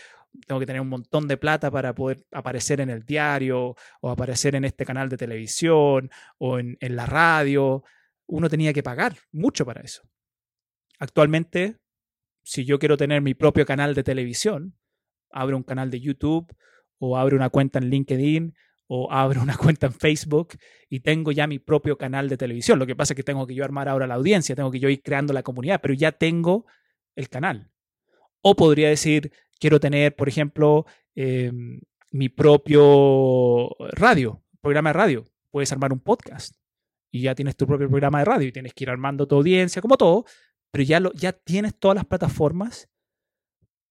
tengo 0.49 0.59
que 0.59 0.67
tener 0.67 0.83
un 0.83 0.89
montón 0.89 1.29
de 1.29 1.37
plata 1.37 1.71
para 1.71 1.95
poder 1.95 2.27
aparecer 2.33 2.81
en 2.81 2.91
el 2.91 3.05
diario 3.05 3.77
o 4.01 4.11
aparecer 4.11 4.57
en 4.57 4.65
este 4.65 4.85
canal 4.85 5.09
de 5.09 5.17
televisión 5.17 6.11
o 6.39 6.59
en, 6.59 6.77
en 6.81 6.97
la 6.97 7.07
radio. 7.07 7.85
Uno 8.27 8.49
tenía 8.49 8.73
que 8.73 8.83
pagar 8.83 9.17
mucho 9.31 9.65
para 9.65 9.83
eso. 9.83 10.03
Actualmente, 10.99 11.77
si 12.43 12.65
yo 12.65 12.81
quiero 12.81 12.97
tener 12.97 13.23
mi 13.23 13.35
propio 13.35 13.65
canal 13.65 13.95
de 13.95 14.03
televisión, 14.03 14.77
abro 15.31 15.57
un 15.57 15.63
canal 15.63 15.89
de 15.89 16.01
YouTube 16.01 16.53
o 16.99 17.17
abro 17.17 17.37
una 17.37 17.49
cuenta 17.49 17.79
en 17.79 17.91
LinkedIn 17.91 18.57
o 18.89 19.13
abro 19.13 19.43
una 19.43 19.57
cuenta 19.57 19.87
en 19.87 19.93
Facebook 19.93 20.55
y 20.89 21.01
tengo 21.01 21.31
ya 21.31 21.47
mi 21.47 21.59
propio 21.59 21.97
canal 21.97 22.29
de 22.29 22.37
televisión. 22.37 22.79
Lo 22.79 22.87
que 22.87 22.97
pasa 22.97 23.13
es 23.13 23.17
que 23.17 23.23
tengo 23.23 23.47
que 23.47 23.55
yo 23.55 23.65
armar 23.65 23.89
ahora 23.89 24.07
la 24.07 24.15
audiencia, 24.15 24.57
tengo 24.57 24.71
que 24.71 24.81
yo 24.81 24.89
ir 24.89 25.03
creando 25.03 25.33
la 25.33 25.43
comunidad, 25.43 25.81
pero 25.81 25.95
ya 25.95 26.13
tengo 26.13 26.67
el 27.15 27.29
canal. 27.29 27.71
O 28.41 28.57
podría 28.57 28.89
decir, 28.89 29.33
quiero 29.61 29.79
tener, 29.79 30.17
por 30.17 30.29
ejemplo, 30.29 30.87
em, 31.15 31.81
mi 32.11 32.29
propio 32.29 33.71
radio, 33.93 34.43
programa 34.61 34.91
de 34.91 34.95
radio. 34.95 35.25
Puedes 35.51 35.71
armar 35.73 35.93
un 35.93 36.01
podcast 36.01 36.55
y 37.11 37.23
ya 37.23 37.35
tienes 37.35 37.57
tu 37.57 37.67
propio 37.67 37.89
programa 37.89 38.21
de 38.21 38.25
radio 38.25 38.49
y 38.49 38.53
tienes 38.53 38.75
que 38.75 38.85
ir 38.85 38.91
armando 38.91 39.27
tu 39.27 39.37
audiencia, 39.37 39.83
como 39.83 39.97
todo, 39.97 40.25
pero 40.71 40.85
ya, 40.85 41.01
lo, 41.01 41.13
ya 41.13 41.33
tienes 41.33 41.79
todas 41.79 41.97
las 41.97 42.07
plataformas 42.07 42.89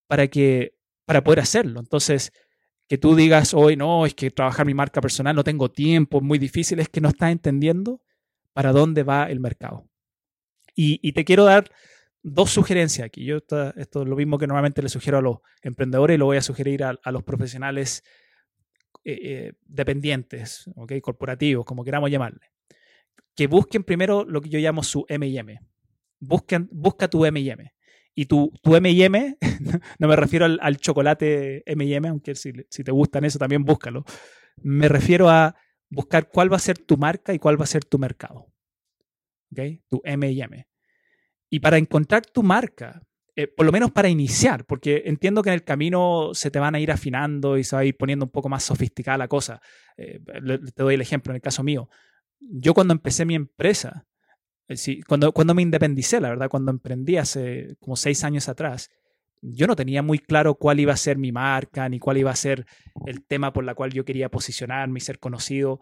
para, 0.08 0.28
que, 0.28 0.76
para 1.04 1.22
poder 1.22 1.40
hacerlo. 1.40 1.80
Entonces, 1.80 2.32
que 2.88 2.98
tú 2.98 3.14
digas 3.14 3.52
hoy, 3.52 3.76
no, 3.76 4.06
es 4.06 4.14
que 4.14 4.30
trabajar 4.30 4.64
mi 4.66 4.74
marca 4.74 5.00
personal, 5.00 5.36
no 5.36 5.44
tengo 5.44 5.70
tiempo, 5.70 6.18
es 6.18 6.24
muy 6.24 6.38
difícil, 6.38 6.80
es 6.80 6.88
que 6.88 7.00
no 7.00 7.10
estás 7.10 7.30
entendiendo 7.30 8.00
para 8.54 8.72
dónde 8.72 9.02
va 9.02 9.30
el 9.30 9.40
mercado. 9.40 9.88
Y, 10.74 11.12
te 11.12 11.24
quiero 11.24 11.44
dar 11.44 11.68
dos 12.22 12.50
sugerencias 12.50 13.04
aquí. 13.04 13.24
Yo 13.24 13.36
esto, 13.36 13.72
es 13.76 13.88
lo 13.92 14.14
mismo 14.14 14.38
que 14.38 14.46
normalmente 14.46 14.80
le 14.80 14.88
sugiero 14.88 15.18
a 15.18 15.22
los 15.22 15.38
emprendedores 15.60 16.14
y 16.14 16.18
lo 16.18 16.26
voy 16.26 16.36
a 16.36 16.42
sugerir 16.42 16.84
a, 16.84 17.10
los 17.10 17.24
profesionales 17.24 18.04
eh, 19.04 19.18
eh, 19.22 19.52
dependientes, 19.66 20.70
¿okay? 20.76 21.00
corporativos, 21.00 21.64
como 21.64 21.82
queramos 21.82 22.10
llamarle. 22.12 22.52
Que 23.34 23.48
busquen 23.48 23.82
primero 23.82 24.24
lo 24.24 24.40
que 24.40 24.50
yo 24.50 24.60
llamo 24.60 24.84
su 24.84 25.04
M&M. 25.08 25.60
Busquen, 26.20 26.68
busca 26.70 27.08
tu 27.08 27.24
M&M. 27.24 27.72
Y 28.18 28.26
tu, 28.26 28.52
tu 28.62 28.72
MM, 28.72 29.36
no 30.00 30.08
me 30.08 30.16
refiero 30.16 30.44
al, 30.44 30.76
chocolate 30.78 31.62
MM, 31.68 32.08
aunque 32.08 32.34
si, 32.34 32.52
te 32.52 32.90
gustan 32.90 33.24
eso 33.24 33.38
también 33.38 33.62
búscalo. 33.62 34.04
Me 34.60 34.88
refiero 34.88 35.28
a 35.28 35.54
buscar 35.88 36.28
cuál 36.28 36.52
va 36.52 36.56
a 36.56 36.58
ser 36.58 36.78
tu 36.78 36.96
marca 36.96 37.32
y 37.32 37.38
cuál 37.38 37.60
va 37.60 37.62
a 37.62 37.68
ser 37.68 37.84
tu 37.84 37.96
mercado. 37.96 38.52
¿Okay? 39.52 39.84
Tu 39.86 40.02
MM. 40.04 40.66
Y 41.48 41.60
para 41.60 41.78
encontrar 41.78 42.26
tu 42.26 42.42
marca, 42.42 43.06
eh, 43.36 43.46
por 43.46 43.64
lo 43.64 43.70
menos 43.70 43.92
para 43.92 44.08
iniciar, 44.08 44.64
porque 44.64 45.04
entiendo 45.06 45.40
que 45.40 45.50
en 45.50 45.54
el 45.54 45.62
camino 45.62 46.30
se 46.34 46.50
te 46.50 46.58
van 46.58 46.74
a 46.74 46.80
ir 46.80 46.90
afinando 46.90 47.56
y 47.56 47.62
se 47.62 47.76
va 47.76 47.82
a 47.82 47.84
ir 47.84 47.96
poniendo 47.96 48.24
un 48.24 48.32
poco 48.32 48.48
más 48.48 48.64
sofisticada 48.64 49.16
la 49.16 49.28
cosa. 49.28 49.60
Eh, 49.96 50.18
te 50.74 50.82
doy 50.82 50.96
el 50.96 51.02
ejemplo 51.02 51.30
en 51.30 51.36
el 51.36 51.42
caso 51.42 51.62
mío. 51.62 51.88
Yo 52.40 52.74
cuando 52.74 52.94
empecé 52.94 53.24
mi 53.24 53.36
empresa, 53.36 54.07
sí, 54.76 55.02
cuando, 55.02 55.32
cuando 55.32 55.54
me 55.54 55.62
independicé, 55.62 56.20
la 56.20 56.30
verdad, 56.30 56.48
cuando 56.48 56.70
emprendí 56.70 57.16
hace 57.16 57.76
como 57.80 57.96
seis 57.96 58.24
años 58.24 58.48
atrás, 58.48 58.90
yo 59.40 59.66
no 59.66 59.76
tenía 59.76 60.02
muy 60.02 60.18
claro 60.18 60.54
cuál 60.56 60.80
iba 60.80 60.92
a 60.92 60.96
ser 60.96 61.16
mi 61.16 61.32
marca, 61.32 61.88
ni 61.88 61.98
cuál 61.98 62.18
iba 62.18 62.30
a 62.30 62.36
ser 62.36 62.66
el 63.06 63.24
tema 63.24 63.52
por 63.52 63.64
la 63.64 63.74
cual 63.74 63.92
yo 63.92 64.04
quería 64.04 64.30
posicionarme 64.30 64.98
y 64.98 65.00
ser 65.00 65.18
conocido. 65.18 65.80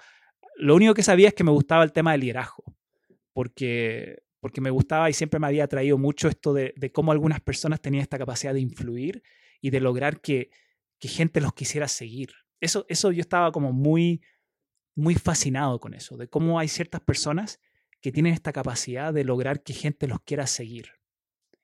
Lo 0.57 0.75
único 0.75 0.95
que 0.95 1.03
sabía 1.03 1.29
es 1.29 1.35
que 1.35 1.45
me 1.45 1.51
gustaba 1.51 1.85
el 1.85 1.93
tema 1.93 2.13
del 2.13 2.21
liderazgo, 2.23 2.65
porque, 3.33 4.23
porque 4.41 4.61
me 4.61 4.71
gustaba 4.71 5.09
y 5.11 5.13
siempre 5.13 5.41
me 5.41 5.47
había 5.47 5.65
atraído 5.65 5.99
mucho 5.99 6.29
esto 6.29 6.53
de, 6.53 6.75
de 6.77 6.93
cómo 6.93 7.13
algunas 7.13 7.41
personas 7.41 7.81
tenían 7.81 8.03
esta 8.03 8.19
capacidad 8.19 8.53
de 8.53 8.61
influir 8.61 9.23
y 9.61 9.71
de 9.71 9.81
lograr 9.81 10.21
que, 10.21 10.51
que 10.99 11.09
gente 11.09 11.41
los 11.41 11.55
quisiera 11.55 11.89
seguir. 11.89 12.31
Eso, 12.61 12.87
eso 12.89 13.13
yo 13.13 13.21
estaba 13.21 13.53
como 13.53 13.73
muy, 13.73 14.23
muy 14.95 15.15
fascinado 15.15 15.79
con 15.81 15.95
eso, 15.95 16.17
de 16.17 16.29
cómo 16.29 16.59
hay 16.59 16.69
ciertas 16.69 17.01
personas 17.01 17.61
que 18.01 18.13
tienen 18.13 18.33
esta 18.33 18.53
capacidad 18.53 19.13
de 19.13 19.25
lograr 19.25 19.63
que 19.63 19.73
gente 19.73 20.07
los 20.07 20.21
quiera 20.21 20.47
seguir 20.47 20.93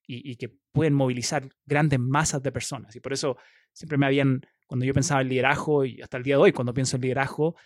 y, 0.07 0.37
que 0.37 0.51
pueden 0.73 0.95
movilizar 0.95 1.49
grandes 1.65 1.99
masas 1.99 2.43
de 2.43 2.53
personas. 2.53 2.95
Y 2.97 3.01
por 3.01 3.12
eso 3.12 3.37
siempre 3.73 3.97
me 3.97 4.07
habían, 4.07 4.43
cuando 4.67 4.85
yo 4.85 4.93
pensaba 4.93 5.23
en 5.23 5.29
liderazgo, 5.29 5.85
y 5.85 6.03
hasta 6.03 6.17
el 6.17 6.23
día 6.23 6.37
de 6.37 6.43
hoy, 6.43 6.53
cuando 6.53 6.75
pienso 6.75 6.97
en 6.97 7.03
liderazgo, 7.03 7.57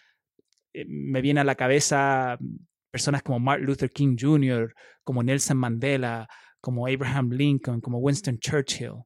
eh, 0.72 0.84
me 0.86 1.20
viene 1.20 1.40
a 1.40 1.44
la 1.44 1.54
cabeza 1.54 2.38
personas 2.90 3.22
como 3.22 3.40
Martin 3.40 3.66
Luther 3.66 3.90
King 3.90 4.16
Jr., 4.18 4.74
como 5.02 5.22
Nelson 5.22 5.56
Mandela, 5.56 6.28
como 6.60 6.86
Abraham 6.86 7.30
Lincoln, 7.30 7.80
como 7.80 7.98
Winston 7.98 8.38
Churchill. 8.38 9.02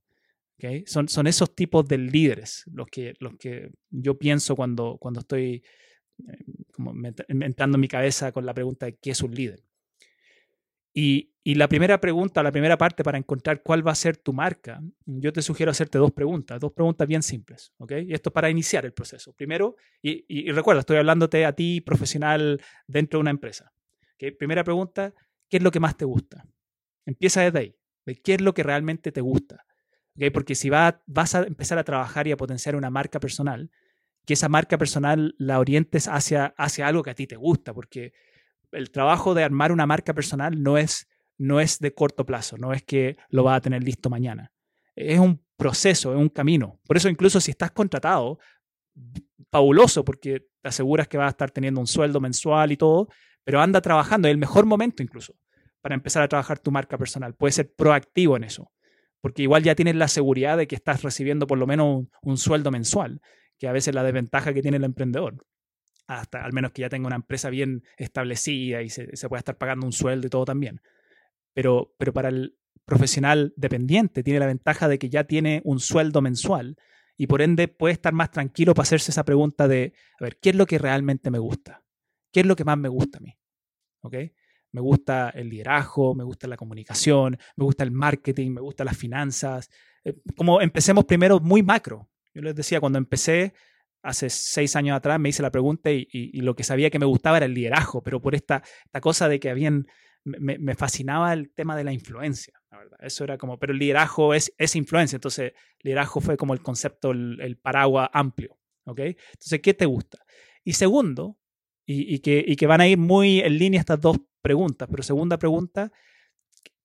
¿okay? 0.58 0.84
Son, 0.86 1.08
son 1.08 1.26
esos 1.26 1.54
tipos 1.54 1.86
de 1.86 1.98
líderes 1.98 2.64
los 2.72 2.88
que, 2.88 3.14
los 3.20 3.34
que 3.38 3.70
yo 3.90 4.18
pienso 4.18 4.56
cuando, 4.56 4.98
cuando 4.98 5.20
estoy 5.20 5.62
como 6.72 6.94
entrando 7.28 7.76
en 7.76 7.80
mi 7.80 7.88
cabeza 7.88 8.32
con 8.32 8.46
la 8.46 8.54
pregunta 8.54 8.86
de 8.86 8.96
qué 8.96 9.10
es 9.10 9.22
un 9.22 9.34
líder. 9.34 9.62
Y, 10.92 11.28
la 11.54 11.68
primera 11.68 12.00
pregunta, 12.00 12.42
la 12.42 12.52
primera 12.52 12.78
parte 12.78 13.02
para 13.02 13.18
encontrar 13.18 13.62
cuál 13.62 13.86
va 13.86 13.90
a 13.92 13.96
ser 13.96 14.16
tu 14.16 14.32
marca, 14.32 14.80
yo 15.04 15.32
te 15.32 15.42
sugiero 15.42 15.70
hacerte 15.70 15.98
dos 15.98 16.12
preguntas, 16.12 16.60
dos 16.60 16.72
preguntas 16.72 17.08
bien 17.08 17.22
simples, 17.22 17.72
¿ok? 17.78 17.92
Y 18.06 18.14
esto 18.14 18.30
para 18.30 18.50
iniciar 18.50 18.84
el 18.84 18.92
proceso. 18.92 19.32
Primero, 19.32 19.76
y, 20.02 20.50
recuerda, 20.52 20.80
estoy 20.80 20.98
hablándote 20.98 21.44
a 21.46 21.52
ti, 21.52 21.80
profesional 21.80 22.60
dentro 22.86 23.18
de 23.18 23.22
una 23.22 23.30
empresa. 23.30 23.72
¿okay? 24.14 24.30
Primera 24.32 24.62
pregunta, 24.62 25.12
¿qué 25.48 25.56
es 25.56 25.62
lo 25.62 25.70
que 25.70 25.80
más 25.80 25.96
te 25.96 26.04
gusta? 26.04 26.46
Empieza 27.04 27.42
desde 27.42 27.58
ahí, 27.58 27.76
qué 28.22 28.34
es 28.34 28.40
lo 28.40 28.54
que 28.54 28.62
realmente 28.62 29.10
te 29.10 29.20
gusta. 29.20 29.64
¿okay? 30.14 30.30
Porque 30.30 30.54
si 30.54 30.70
va, 30.70 31.02
vas 31.06 31.34
a 31.34 31.42
empezar 31.42 31.78
a 31.78 31.84
trabajar 31.84 32.28
y 32.28 32.32
a 32.32 32.36
potenciar 32.36 32.76
una 32.76 32.90
marca 32.90 33.18
personal, 33.18 33.70
que 34.26 34.34
esa 34.34 34.48
marca 34.48 34.78
personal 34.78 35.34
la 35.38 35.58
orientes 35.58 36.08
hacia, 36.08 36.54
hacia 36.56 36.86
algo 36.86 37.02
que 37.02 37.10
a 37.10 37.14
ti 37.14 37.26
te 37.26 37.36
gusta, 37.36 37.74
porque 37.74 38.12
el 38.72 38.90
trabajo 38.90 39.34
de 39.34 39.44
armar 39.44 39.72
una 39.72 39.86
marca 39.86 40.14
personal 40.14 40.62
no 40.62 40.78
es, 40.78 41.08
no 41.38 41.60
es 41.60 41.78
de 41.78 41.94
corto 41.94 42.24
plazo, 42.24 42.56
no 42.58 42.72
es 42.72 42.82
que 42.82 43.16
lo 43.28 43.42
vas 43.42 43.56
a 43.56 43.60
tener 43.60 43.82
listo 43.82 44.10
mañana. 44.10 44.52
Es 44.94 45.18
un 45.18 45.44
proceso, 45.56 46.12
es 46.12 46.18
un 46.18 46.28
camino. 46.28 46.78
Por 46.86 46.96
eso 46.96 47.08
incluso 47.08 47.40
si 47.40 47.50
estás 47.50 47.70
contratado, 47.70 48.38
fabuloso, 49.50 50.04
porque 50.04 50.46
te 50.60 50.68
aseguras 50.68 51.08
que 51.08 51.16
vas 51.16 51.26
a 51.26 51.30
estar 51.30 51.50
teniendo 51.50 51.80
un 51.80 51.86
sueldo 51.86 52.20
mensual 52.20 52.72
y 52.72 52.76
todo, 52.76 53.08
pero 53.44 53.60
anda 53.60 53.80
trabajando, 53.80 54.28
es 54.28 54.32
el 54.32 54.38
mejor 54.38 54.66
momento 54.66 55.02
incluso 55.02 55.34
para 55.80 55.94
empezar 55.94 56.22
a 56.22 56.28
trabajar 56.28 56.58
tu 56.58 56.70
marca 56.70 56.98
personal. 56.98 57.34
Puedes 57.34 57.54
ser 57.54 57.72
proactivo 57.72 58.36
en 58.36 58.44
eso. 58.44 58.70
porque 59.22 59.42
igual 59.42 59.62
ya 59.62 59.74
tienes 59.74 59.96
la 59.96 60.08
seguridad 60.08 60.56
de 60.56 60.66
que 60.66 60.74
estás 60.74 61.02
recibiendo 61.02 61.46
por 61.46 61.58
lo 61.58 61.66
menos 61.66 62.06
un, 62.22 62.38
sueldo 62.38 62.70
mensual, 62.70 63.20
que 63.60 63.68
a 63.68 63.72
veces 63.72 63.88
es 63.88 63.94
la 63.94 64.02
desventaja 64.02 64.52
que 64.52 64.62
tiene 64.62 64.78
el 64.78 64.84
emprendedor. 64.84 65.46
Hasta 66.08 66.44
al 66.44 66.52
menos 66.52 66.72
que 66.72 66.80
ya 66.80 66.88
tenga 66.88 67.06
una 67.06 67.16
empresa 67.16 67.50
bien 67.50 67.84
establecida 67.96 68.82
y 68.82 68.88
se, 68.90 69.14
se 69.16 69.28
pueda 69.28 69.38
estar 69.38 69.58
pagando 69.58 69.86
un 69.86 69.92
sueldo 69.92 70.26
y 70.26 70.30
todo 70.30 70.46
también. 70.46 70.80
Pero, 71.52 71.94
pero 71.98 72.12
para 72.12 72.30
el 72.30 72.56
profesional 72.84 73.52
dependiente 73.56 74.24
tiene 74.24 74.40
la 74.40 74.46
ventaja 74.46 74.88
de 74.88 74.98
que 74.98 75.08
ya 75.08 75.24
tiene 75.24 75.60
un 75.64 75.78
sueldo 75.78 76.22
mensual 76.22 76.76
y 77.16 77.26
por 77.26 77.42
ende 77.42 77.68
puede 77.68 77.92
estar 77.92 78.12
más 78.12 78.30
tranquilo 78.30 78.74
para 78.74 78.84
hacerse 78.84 79.10
esa 79.10 79.24
pregunta 79.24 79.68
de, 79.68 79.92
a 80.18 80.24
ver, 80.24 80.38
¿qué 80.38 80.50
es 80.50 80.56
lo 80.56 80.66
que 80.66 80.78
realmente 80.78 81.30
me 81.30 81.38
gusta? 81.38 81.84
¿Qué 82.32 82.40
es 82.40 82.46
lo 82.46 82.56
que 82.56 82.64
más 82.64 82.78
me 82.78 82.88
gusta 82.88 83.18
a 83.18 83.20
mí? 83.20 83.36
¿Ok? 84.00 84.14
Me 84.72 84.80
gusta 84.80 85.30
el 85.30 85.48
liderazgo, 85.48 86.14
me 86.14 86.24
gusta 86.24 86.48
la 86.48 86.56
comunicación, 86.56 87.36
me 87.56 87.64
gusta 87.64 87.84
el 87.84 87.90
marketing, 87.90 88.52
me 88.52 88.60
gustan 88.60 88.86
las 88.86 88.96
finanzas. 88.96 89.68
Eh, 90.02 90.20
como 90.36 90.60
empecemos 90.60 91.04
primero 91.04 91.40
muy 91.40 91.62
macro. 91.62 92.09
Yo 92.34 92.42
les 92.42 92.54
decía, 92.54 92.80
cuando 92.80 92.98
empecé 92.98 93.54
hace 94.02 94.30
seis 94.30 94.76
años 94.76 94.96
atrás, 94.96 95.20
me 95.20 95.28
hice 95.28 95.42
la 95.42 95.50
pregunta 95.50 95.90
y, 95.90 96.32
lo 96.40 96.54
que 96.54 96.64
sabía 96.64 96.90
que 96.90 96.98
me 96.98 97.06
gustaba 97.06 97.36
era 97.36 97.46
el 97.46 97.54
liderazgo, 97.54 98.02
pero 98.02 98.20
por 98.20 98.34
esta, 98.34 98.62
esta 98.84 99.00
cosa 99.00 99.28
de 99.28 99.40
que 99.40 99.50
habían, 99.50 99.86
me, 100.24 100.74
fascinaba 100.74 101.32
el 101.32 101.52
tema 101.52 101.76
de 101.76 101.84
la 101.84 101.92
influencia, 101.92 102.60
la 102.70 102.78
verdad. 102.78 102.98
Eso 103.02 103.24
era 103.24 103.36
como, 103.36 103.58
pero 103.58 103.72
el 103.72 103.78
liderazgo 103.78 104.34
es, 104.34 104.52
es 104.56 104.76
influencia, 104.76 105.16
entonces 105.16 105.52
liderazgo 105.80 106.20
fue 106.20 106.36
como 106.36 106.54
el 106.54 106.62
concepto, 106.62 107.10
el, 107.10 107.58
paraguas 107.58 108.08
amplio, 108.12 108.58
¿ok? 108.84 109.00
Entonces, 109.00 109.60
¿qué 109.62 109.74
te 109.74 109.86
gusta? 109.86 110.18
Y 110.64 110.74
segundo, 110.74 111.38
y, 111.86 112.14
y, 112.14 112.20
que, 112.20 112.42
y 112.46 112.56
que 112.56 112.66
van 112.66 112.80
a 112.80 112.88
ir 112.88 112.98
muy 112.98 113.40
en 113.40 113.58
línea 113.58 113.80
estas 113.80 114.00
dos 114.00 114.18
preguntas. 114.40 114.88
Pero 114.90 115.02
segunda 115.02 115.38
pregunta, 115.38 115.92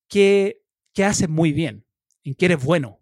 ¿qué, 0.08 0.62
qué 0.92 1.04
haces 1.04 1.28
muy 1.28 1.52
bien? 1.52 1.86
¿En 2.24 2.34
qué 2.34 2.46
eres 2.46 2.64
bueno? 2.64 3.00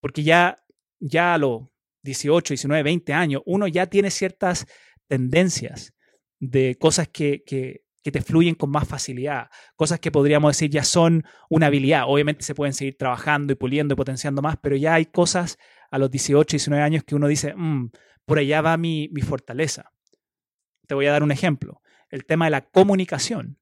Porque 0.00 0.22
ya, 0.22 0.61
ya 1.02 1.34
a 1.34 1.38
los 1.38 1.62
18, 2.02 2.54
19, 2.54 2.82
20 2.82 3.12
años, 3.12 3.42
uno 3.46 3.66
ya 3.68 3.86
tiene 3.86 4.10
ciertas 4.10 4.66
tendencias 5.08 5.92
de 6.40 6.76
cosas 6.78 7.08
que, 7.08 7.42
que, 7.44 7.84
que 8.02 8.10
te 8.10 8.22
fluyen 8.22 8.54
con 8.54 8.70
más 8.70 8.88
facilidad, 8.88 9.48
cosas 9.76 10.00
que 10.00 10.10
podríamos 10.10 10.50
decir 10.50 10.70
ya 10.70 10.84
son 10.84 11.24
una 11.48 11.66
habilidad. 11.66 12.04
Obviamente 12.06 12.42
se 12.42 12.54
pueden 12.54 12.72
seguir 12.72 12.96
trabajando 12.96 13.52
y 13.52 13.56
puliendo 13.56 13.94
y 13.94 13.96
potenciando 13.96 14.42
más, 14.42 14.56
pero 14.62 14.76
ya 14.76 14.94
hay 14.94 15.06
cosas 15.06 15.58
a 15.90 15.98
los 15.98 16.10
18, 16.10 16.56
19 16.56 16.82
años 16.82 17.04
que 17.04 17.14
uno 17.14 17.28
dice, 17.28 17.54
mm, 17.54 17.90
por 18.24 18.38
allá 18.38 18.60
va 18.60 18.76
mi, 18.76 19.08
mi 19.12 19.22
fortaleza. 19.22 19.92
Te 20.86 20.94
voy 20.94 21.06
a 21.06 21.12
dar 21.12 21.22
un 21.22 21.32
ejemplo. 21.32 21.82
El 22.10 22.24
tema 22.24 22.46
de 22.46 22.50
la 22.50 22.62
comunicación 22.62 23.58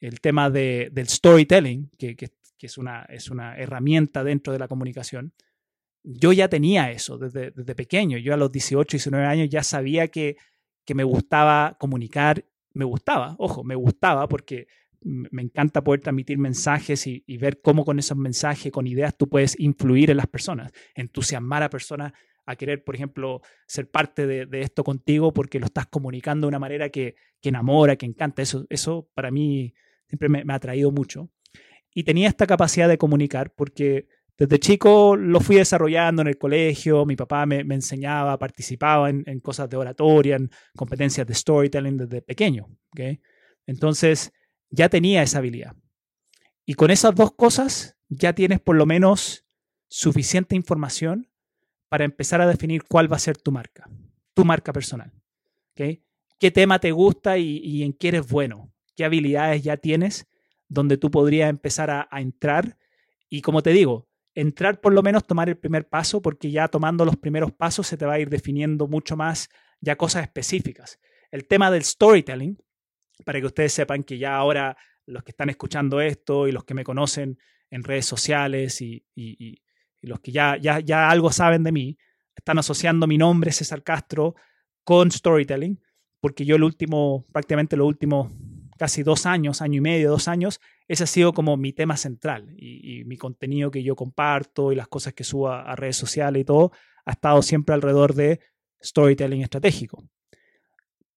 el 0.00 0.20
tema 0.20 0.50
de, 0.50 0.88
del 0.92 1.08
storytelling, 1.08 1.90
que, 1.98 2.16
que, 2.16 2.30
es, 2.60 2.78
una, 2.78 3.04
es 3.04 3.30
una 3.30 3.56
herramienta 3.56 4.24
dentro 4.24 4.52
de 4.52 4.58
la 4.58 4.68
comunicación, 4.68 5.34
yo 6.02 6.32
ya 6.32 6.48
tenía 6.48 6.90
eso 6.90 7.18
desde, 7.18 7.50
desde 7.50 7.74
pequeño. 7.74 8.18
Yo 8.18 8.34
a 8.34 8.36
los 8.36 8.50
18, 8.50 8.96
19 8.96 9.26
años 9.26 9.48
ya 9.48 9.62
sabía 9.62 10.08
que, 10.08 10.36
que 10.84 10.94
me 10.94 11.04
gustaba 11.04 11.76
comunicar, 11.78 12.44
me 12.72 12.84
gustaba, 12.84 13.36
ojo, 13.38 13.64
me 13.64 13.74
gustaba 13.74 14.28
porque 14.28 14.66
me 15.02 15.42
encanta 15.42 15.82
poder 15.82 16.00
transmitir 16.00 16.36
mensajes 16.36 17.06
y, 17.06 17.24
y, 17.26 17.38
ver 17.38 17.62
cómo 17.62 17.86
con 17.86 17.98
esos 17.98 18.18
mensajes, 18.18 18.70
con 18.70 18.86
ideas, 18.86 19.16
tú 19.16 19.28
puedes 19.30 19.58
influir 19.58 20.10
en 20.10 20.18
las 20.18 20.26
personas, 20.26 20.72
entusiasmar 20.94 21.62
a 21.62 21.70
personas 21.70 22.12
a 22.44 22.56
querer, 22.56 22.84
por 22.84 22.94
ejemplo, 22.94 23.40
ser 23.66 23.90
parte 23.90 24.26
de, 24.26 24.44
de 24.44 24.60
esto 24.60 24.84
contigo 24.84 25.32
porque 25.32 25.58
lo 25.58 25.66
estás 25.66 25.86
comunicando 25.86 26.46
de 26.46 26.48
una 26.48 26.58
manera 26.58 26.90
que, 26.90 27.14
que 27.40 27.48
enamora, 27.48 27.96
que 27.96 28.06
encanta. 28.06 28.42
Eso, 28.42 28.66
eso 28.68 29.08
para 29.14 29.30
mí 29.30 29.74
siempre 30.08 30.28
me, 30.28 30.44
ha 30.52 30.56
atraído 30.56 30.90
mucho. 30.90 31.30
Y 31.94 32.04
tenía 32.04 32.28
esta 32.28 32.46
capacidad 32.46 32.88
de 32.88 32.98
comunicar 32.98 33.52
porque 33.54 34.08
desde 34.40 34.58
chico 34.58 35.16
lo 35.16 35.38
fui 35.38 35.56
desarrollando 35.56 36.22
en 36.22 36.28
el 36.28 36.38
colegio, 36.38 37.04
mi 37.04 37.14
papá 37.14 37.44
me, 37.44 37.58
enseñaba, 37.60 38.38
participaba 38.38 39.10
en, 39.10 39.40
cosas 39.40 39.68
de 39.68 39.76
oratoria, 39.76 40.36
en 40.36 40.50
competencias 40.74 41.26
de 41.26 41.34
storytelling 41.34 41.98
desde 41.98 42.22
pequeño. 42.22 42.66
¿okay? 42.90 43.20
Entonces 43.66 44.32
ya 44.70 44.88
tenía 44.88 45.22
esa 45.22 45.40
habilidad. 45.40 45.76
Y 46.64 46.72
con 46.72 46.90
esas 46.90 47.14
dos 47.14 47.32
cosas 47.34 47.98
ya 48.08 48.32
tienes 48.32 48.60
por 48.60 48.76
lo 48.76 48.86
menos 48.86 49.44
suficiente 49.88 50.56
información 50.56 51.28
para 51.90 52.06
empezar 52.06 52.40
a 52.40 52.46
definir 52.46 52.84
cuál 52.84 53.12
va 53.12 53.16
a 53.16 53.18
ser 53.18 53.36
tu 53.36 53.52
marca, 53.52 53.90
tu 54.32 54.46
marca 54.46 54.72
personal. 54.72 55.12
¿okay? 55.72 56.02
¿Qué 56.38 56.50
tema 56.50 56.78
te 56.78 56.92
gusta 56.92 57.36
y, 57.36 57.82
en 57.82 57.92
qué 57.92 58.08
eres 58.08 58.26
bueno? 58.26 58.72
qué 58.96 59.04
habilidades 59.04 59.62
ya 59.62 59.76
tienes 59.76 60.26
donde 60.66 60.96
tú 60.96 61.10
podrías 61.10 61.50
empezar 61.50 61.90
a, 61.90 62.08
entrar. 62.20 62.78
Y 63.28 63.42
como 63.42 63.62
te 63.62 63.70
digo, 63.70 64.09
entrar 64.34 64.80
por 64.80 64.92
lo 64.92 65.02
menos 65.02 65.26
tomar 65.26 65.48
el 65.48 65.56
primer 65.56 65.88
paso, 65.88 66.22
porque 66.22 66.50
ya 66.50 66.68
tomando 66.68 67.04
los 67.04 67.16
primeros 67.16 67.52
pasos 67.52 67.86
se 67.86 67.96
te 67.96 68.06
va 68.06 68.14
a 68.14 68.20
ir 68.20 68.30
definiendo 68.30 68.86
mucho 68.86 69.16
más 69.16 69.48
ya 69.80 69.96
cosas 69.96 70.22
específicas. 70.22 70.98
El 71.30 71.46
tema 71.46 71.70
del 71.70 71.84
storytelling, 71.84 72.58
para 73.24 73.40
que 73.40 73.46
ustedes 73.46 73.72
sepan 73.72 74.02
que 74.02 74.18
ya 74.18 74.36
ahora 74.36 74.76
los 75.06 75.22
que 75.22 75.30
están 75.30 75.50
escuchando 75.50 76.00
esto 76.00 76.46
y 76.46 76.52
los 76.52 76.64
que 76.64 76.74
me 76.74 76.84
conocen 76.84 77.38
en 77.70 77.84
redes 77.84 78.06
sociales 78.06 78.80
y, 78.80 79.04
los 80.02 80.20
que 80.20 80.32
ya, 80.32 80.56
ya, 80.56 80.80
ya 80.80 81.10
algo 81.10 81.30
saben 81.30 81.62
de 81.62 81.72
mí, 81.72 81.98
están 82.34 82.58
asociando 82.58 83.06
mi 83.06 83.18
nombre, 83.18 83.52
César 83.52 83.82
Castro, 83.82 84.34
con 84.82 85.10
storytelling, 85.10 85.78
porque 86.20 86.44
yo 86.44 86.56
el 86.56 86.62
último, 86.62 87.26
prácticamente 87.32 87.76
los 87.76 87.86
últimos 87.86 88.32
casi 88.78 89.02
dos 89.02 89.26
años, 89.26 89.60
año 89.60 89.78
y 89.78 89.80
medio, 89.82 90.10
dos 90.10 90.26
años, 90.26 90.58
ese 90.90 91.04
ha 91.04 91.06
sido 91.06 91.32
como 91.32 91.56
mi 91.56 91.72
tema 91.72 91.96
central 91.96 92.52
y, 92.58 93.04
mi 93.04 93.16
contenido 93.16 93.70
que 93.70 93.84
yo 93.84 93.94
comparto 93.94 94.72
y 94.72 94.74
las 94.74 94.88
cosas 94.88 95.14
que 95.14 95.22
subo 95.22 95.48
a, 95.48 95.76
redes 95.76 95.96
sociales 95.96 96.42
y 96.42 96.44
todo, 96.44 96.72
ha 97.04 97.12
estado 97.12 97.42
siempre 97.42 97.76
alrededor 97.76 98.12
de 98.12 98.40
storytelling 98.82 99.42
estratégico. 99.42 100.02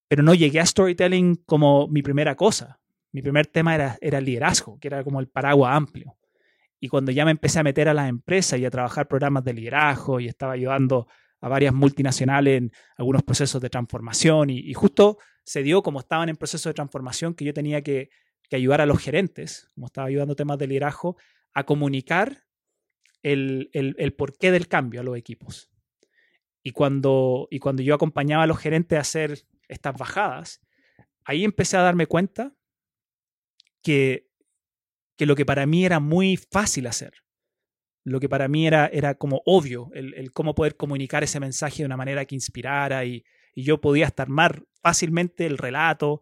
Pero 0.08 0.22
no 0.22 0.36
llegué 0.36 0.60
a 0.60 0.66
storytelling 0.68 1.38
como 1.48 1.88
mi 1.88 2.04
primera 2.04 2.36
cosa. 2.36 2.80
Mi 3.12 3.24
primer 3.24 3.48
tema 3.48 3.74
era, 3.74 3.98
era 4.00 4.22
liderazgo, 4.22 4.78
que 4.78 4.90
era 4.90 5.04
como 5.04 5.20
el 5.20 5.28
paraguas 5.28 5.76
amplio. 5.76 6.18
Y 6.80 6.88
cuando 6.88 7.12
ya 7.12 7.26
me 7.26 7.32
empecé 7.32 7.58
a 7.58 7.64
meter 7.64 7.90
a 7.90 7.96
las 7.96 8.10
empresas 8.10 8.60
y 8.60 8.66
a 8.66 8.70
trabajar 8.70 9.08
programas 9.08 9.44
de 9.44 9.54
liderazgo 9.54 10.20
y 10.20 10.28
estaba 10.28 10.54
ayudando 10.54 11.08
a 11.42 11.50
varias 11.50 11.74
multinacionales 11.74 12.60
en 12.60 12.72
algunos 12.96 13.24
procesos 13.24 13.60
de 13.60 13.72
transformación 13.72 14.52
y 14.52 14.72
justo 14.76 15.18
se 15.44 15.64
dio 15.64 15.82
como 15.82 16.00
estaban 16.00 16.30
en 16.30 16.36
proceso 16.36 16.70
de 16.70 16.76
transformación 16.76 17.34
que 17.34 17.44
yo 17.44 17.54
tenía 17.54 17.82
que, 17.82 18.12
ayudar 18.56 18.82
a 18.82 18.86
los 18.86 19.00
gerentes, 19.00 19.70
como 19.74 19.88
estaba 19.88 20.08
ayudando 20.08 20.36
temas 20.36 20.58
de 20.58 20.68
liderazgo, 20.68 21.18
a 21.54 21.66
comunicar 21.66 22.46
el, 23.22 24.16
porqué 24.18 24.52
del 24.52 24.68
cambio 24.68 25.02
a 25.02 25.04
los 25.04 25.18
equipos. 25.18 25.72
Y 26.64 26.72
cuando, 26.72 27.48
y 27.52 27.60
cuando 27.60 27.84
yo 27.84 27.96
acompañaba 27.96 28.44
a 28.44 28.48
los 28.48 28.60
gerentes 28.60 28.98
a 28.98 29.02
hacer 29.02 29.46
estas 29.68 29.96
bajadas, 29.98 30.62
ahí 31.26 31.44
empecé 31.44 31.78
a 31.78 31.82
darme 31.82 32.08
cuenta 32.08 32.54
que, 33.82 34.30
que 35.18 35.26
lo 35.26 35.36
que 35.36 35.46
para 35.46 35.66
mí 35.66 35.86
era 35.86 36.00
muy 36.00 36.38
fácil 36.38 36.88
hacer, 36.88 37.14
lo 38.06 38.20
que 38.20 38.30
para 38.30 38.48
mí 38.48 38.68
era, 38.68 38.88
era 38.88 39.16
como 39.16 39.42
obvio, 39.46 39.90
el, 39.94 40.14
el, 40.16 40.32
cómo 40.32 40.56
poder 40.56 40.76
comunicar 40.76 41.24
ese 41.24 41.40
mensaje 41.40 41.84
de 41.84 41.86
una 41.86 41.98
manera 41.98 42.26
que 42.26 42.36
inspirara 42.36 43.06
y, 43.06 43.24
y 43.56 43.64
yo 43.64 43.80
podía 43.80 44.08
hasta 44.08 44.24
armar 44.24 44.66
fácilmente 44.82 45.46
el 45.46 45.58
relato, 45.58 46.22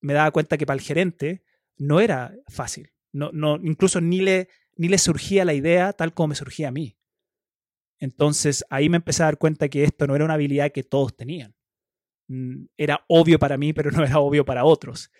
me 0.00 0.12
daba 0.12 0.30
cuenta 0.30 0.58
que 0.58 0.66
para 0.66 0.76
el 0.76 0.84
gerente 0.84 1.42
no 1.76 2.00
era 2.00 2.34
fácil. 2.48 2.92
No, 3.12 3.30
no, 3.32 3.56
incluso 3.62 4.00
ni 4.00 4.20
le, 4.20 4.48
ni 4.76 4.88
le 4.88 4.98
surgía 4.98 5.44
la 5.44 5.54
idea 5.54 5.92
tal 5.92 6.14
como 6.14 6.28
me 6.28 6.34
surgía 6.34 6.68
a 6.68 6.72
mí. 6.72 6.96
Entonces 7.98 8.64
ahí 8.70 8.88
me 8.88 8.96
empecé 8.96 9.22
a 9.22 9.26
dar 9.26 9.38
cuenta 9.38 9.68
que 9.68 9.84
esto 9.84 10.06
no 10.06 10.16
era 10.16 10.24
una 10.24 10.34
habilidad 10.34 10.72
que 10.72 10.82
todos 10.82 11.16
tenían. 11.16 11.54
Mm, 12.28 12.66
era 12.76 13.04
obvio 13.08 13.38
para 13.38 13.56
mí, 13.56 13.72
pero 13.72 13.90
no 13.92 14.04
era 14.04 14.18
obvio 14.18 14.44
para 14.44 14.64
otros. 14.64 15.10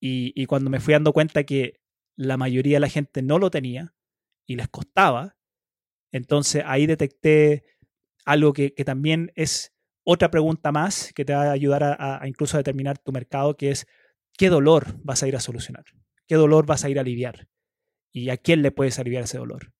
Y, 0.00 0.32
y 0.40 0.46
cuando 0.46 0.70
me 0.70 0.80
fui 0.80 0.92
dando 0.92 1.12
cuenta 1.12 1.44
que 1.44 1.80
la 2.16 2.36
mayoría 2.36 2.76
de 2.76 2.80
la 2.80 2.88
gente 2.88 3.22
no 3.22 3.38
lo 3.38 3.50
tenía 3.50 3.94
y 4.46 4.56
les 4.56 4.68
costaba, 4.68 5.36
entonces 6.12 6.62
ahí 6.66 6.86
detecté 6.86 7.64
algo 8.24 8.52
que, 8.52 8.74
que 8.74 8.84
también 8.84 9.32
es 9.34 9.72
otra 10.10 10.30
pregunta 10.30 10.72
más 10.72 11.12
que 11.12 11.26
te 11.26 11.34
va 11.34 11.42
a 11.42 11.52
ayudar 11.52 11.84
a, 11.84 12.26
incluso 12.26 12.56
a 12.56 12.60
determinar 12.60 12.96
tu 12.96 13.12
mercado, 13.12 13.58
que 13.58 13.70
es 13.70 13.86
qué 14.38 14.48
dolor 14.48 14.96
vas 15.02 15.22
a 15.22 15.28
ir 15.28 15.36
a 15.36 15.40
solucionar, 15.40 15.84
qué 16.26 16.36
dolor 16.36 16.64
vas 16.64 16.84
a 16.84 16.88
ir 16.88 16.96
a 16.96 17.02
aliviar 17.02 17.48
y 18.12 18.30
a 18.30 18.38
quién 18.38 18.62
le 18.62 18.70
puedes 18.70 18.98
aliviar 18.98 19.24
ese 19.24 19.36
dolor. 19.36 19.74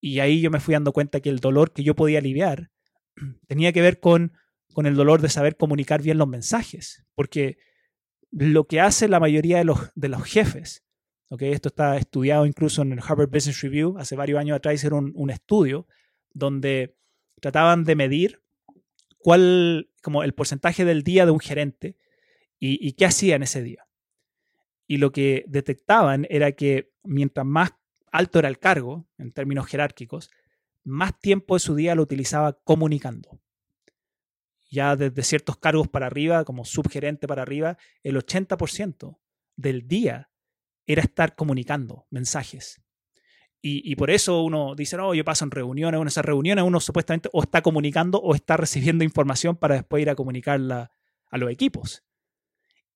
Y 0.00 0.20
ahí 0.20 0.40
yo 0.40 0.50
me 0.50 0.60
fui 0.60 0.72
dando 0.72 0.92
cuenta 0.92 1.20
que 1.20 1.28
el 1.28 1.40
dolor 1.40 1.72
que 1.72 1.82
yo 1.82 1.94
podía 1.94 2.20
aliviar 2.20 2.70
tenía 3.48 3.72
que 3.72 3.82
ver 3.82 4.00
con, 4.00 4.32
con 4.72 4.86
el 4.86 4.94
dolor 4.94 5.20
de 5.20 5.28
saber 5.28 5.56
comunicar 5.56 6.00
bien 6.00 6.16
los 6.16 6.28
mensajes, 6.28 7.04
porque 7.14 7.58
lo 8.30 8.66
que 8.66 8.80
hace 8.80 9.08
la 9.08 9.20
mayoría 9.20 9.58
de 9.58 9.64
los, 9.64 9.90
de 9.94 10.08
los 10.08 10.24
jefes, 10.24 10.84
esto 11.40 11.68
está 11.68 11.96
estudiado 11.96 12.46
incluso 12.46 12.82
en 12.82 12.92
el 12.92 13.00
Harvard 13.00 13.30
Business 13.30 13.62
Review, 13.62 13.96
hace 13.98 14.16
varios 14.16 14.38
años 14.38 14.56
atrás 14.56 14.74
hicieron 14.74 15.12
un 15.14 15.30
estudio 15.30 15.86
donde 16.32 16.96
trataban 17.40 17.84
de 17.84 17.96
medir 17.96 18.42
cuál, 19.18 19.90
como 20.02 20.22
el 20.22 20.34
porcentaje 20.34 20.84
del 20.84 21.02
día 21.02 21.24
de 21.24 21.32
un 21.32 21.40
gerente 21.40 21.96
y, 22.62 22.86
y 22.86 22.92
qué 22.92 23.06
hacía 23.06 23.34
en 23.34 23.42
ese 23.42 23.60
día. 23.60 23.88
Y 24.86 24.98
lo 24.98 25.10
que 25.10 25.44
detectaban 25.48 26.26
era 26.30 26.52
que 26.52 26.92
mientras 27.02 27.44
más 27.44 27.72
alto 28.12 28.38
era 28.38 28.48
el 28.48 28.60
cargo, 28.60 29.08
en 29.18 29.32
términos 29.32 29.66
jerárquicos, 29.66 30.30
más 30.84 31.18
tiempo 31.18 31.54
de 31.54 31.60
su 31.60 31.74
día 31.74 31.96
lo 31.96 32.02
utilizaba 32.02 32.52
comunicando. 32.62 33.40
Ya 34.70 34.94
desde 34.94 35.24
ciertos 35.24 35.56
cargos 35.56 35.88
para 35.88 36.06
arriba, 36.06 36.44
como 36.44 36.64
subgerente 36.64 37.26
para 37.26 37.42
arriba, 37.42 37.78
el 38.04 38.16
80% 38.16 39.18
del 39.56 39.88
día 39.88 40.30
era 40.86 41.02
estar 41.02 41.34
comunicando 41.34 42.06
mensajes. 42.10 42.80
Y, 43.64 43.94
por 43.94 44.10
eso 44.10 44.42
uno 44.42 44.74
dice, 44.74 44.96
no, 44.96 45.14
yo 45.14 45.24
paso 45.24 45.44
en 45.44 45.52
reuniones, 45.52 46.00
en 46.00 46.08
esas 46.08 46.24
reuniones 46.24 46.64
uno 46.64 46.80
supuestamente 46.80 47.28
o 47.32 47.42
está 47.42 47.62
comunicando 47.62 48.18
o 48.18 48.34
está 48.34 48.56
recibiendo 48.56 49.04
información 49.04 49.56
para 49.56 49.76
después 49.76 50.02
ir 50.02 50.10
a 50.10 50.16
comunicarla 50.16 50.90
a 51.30 51.38
los 51.38 51.48
equipos. 51.48 52.02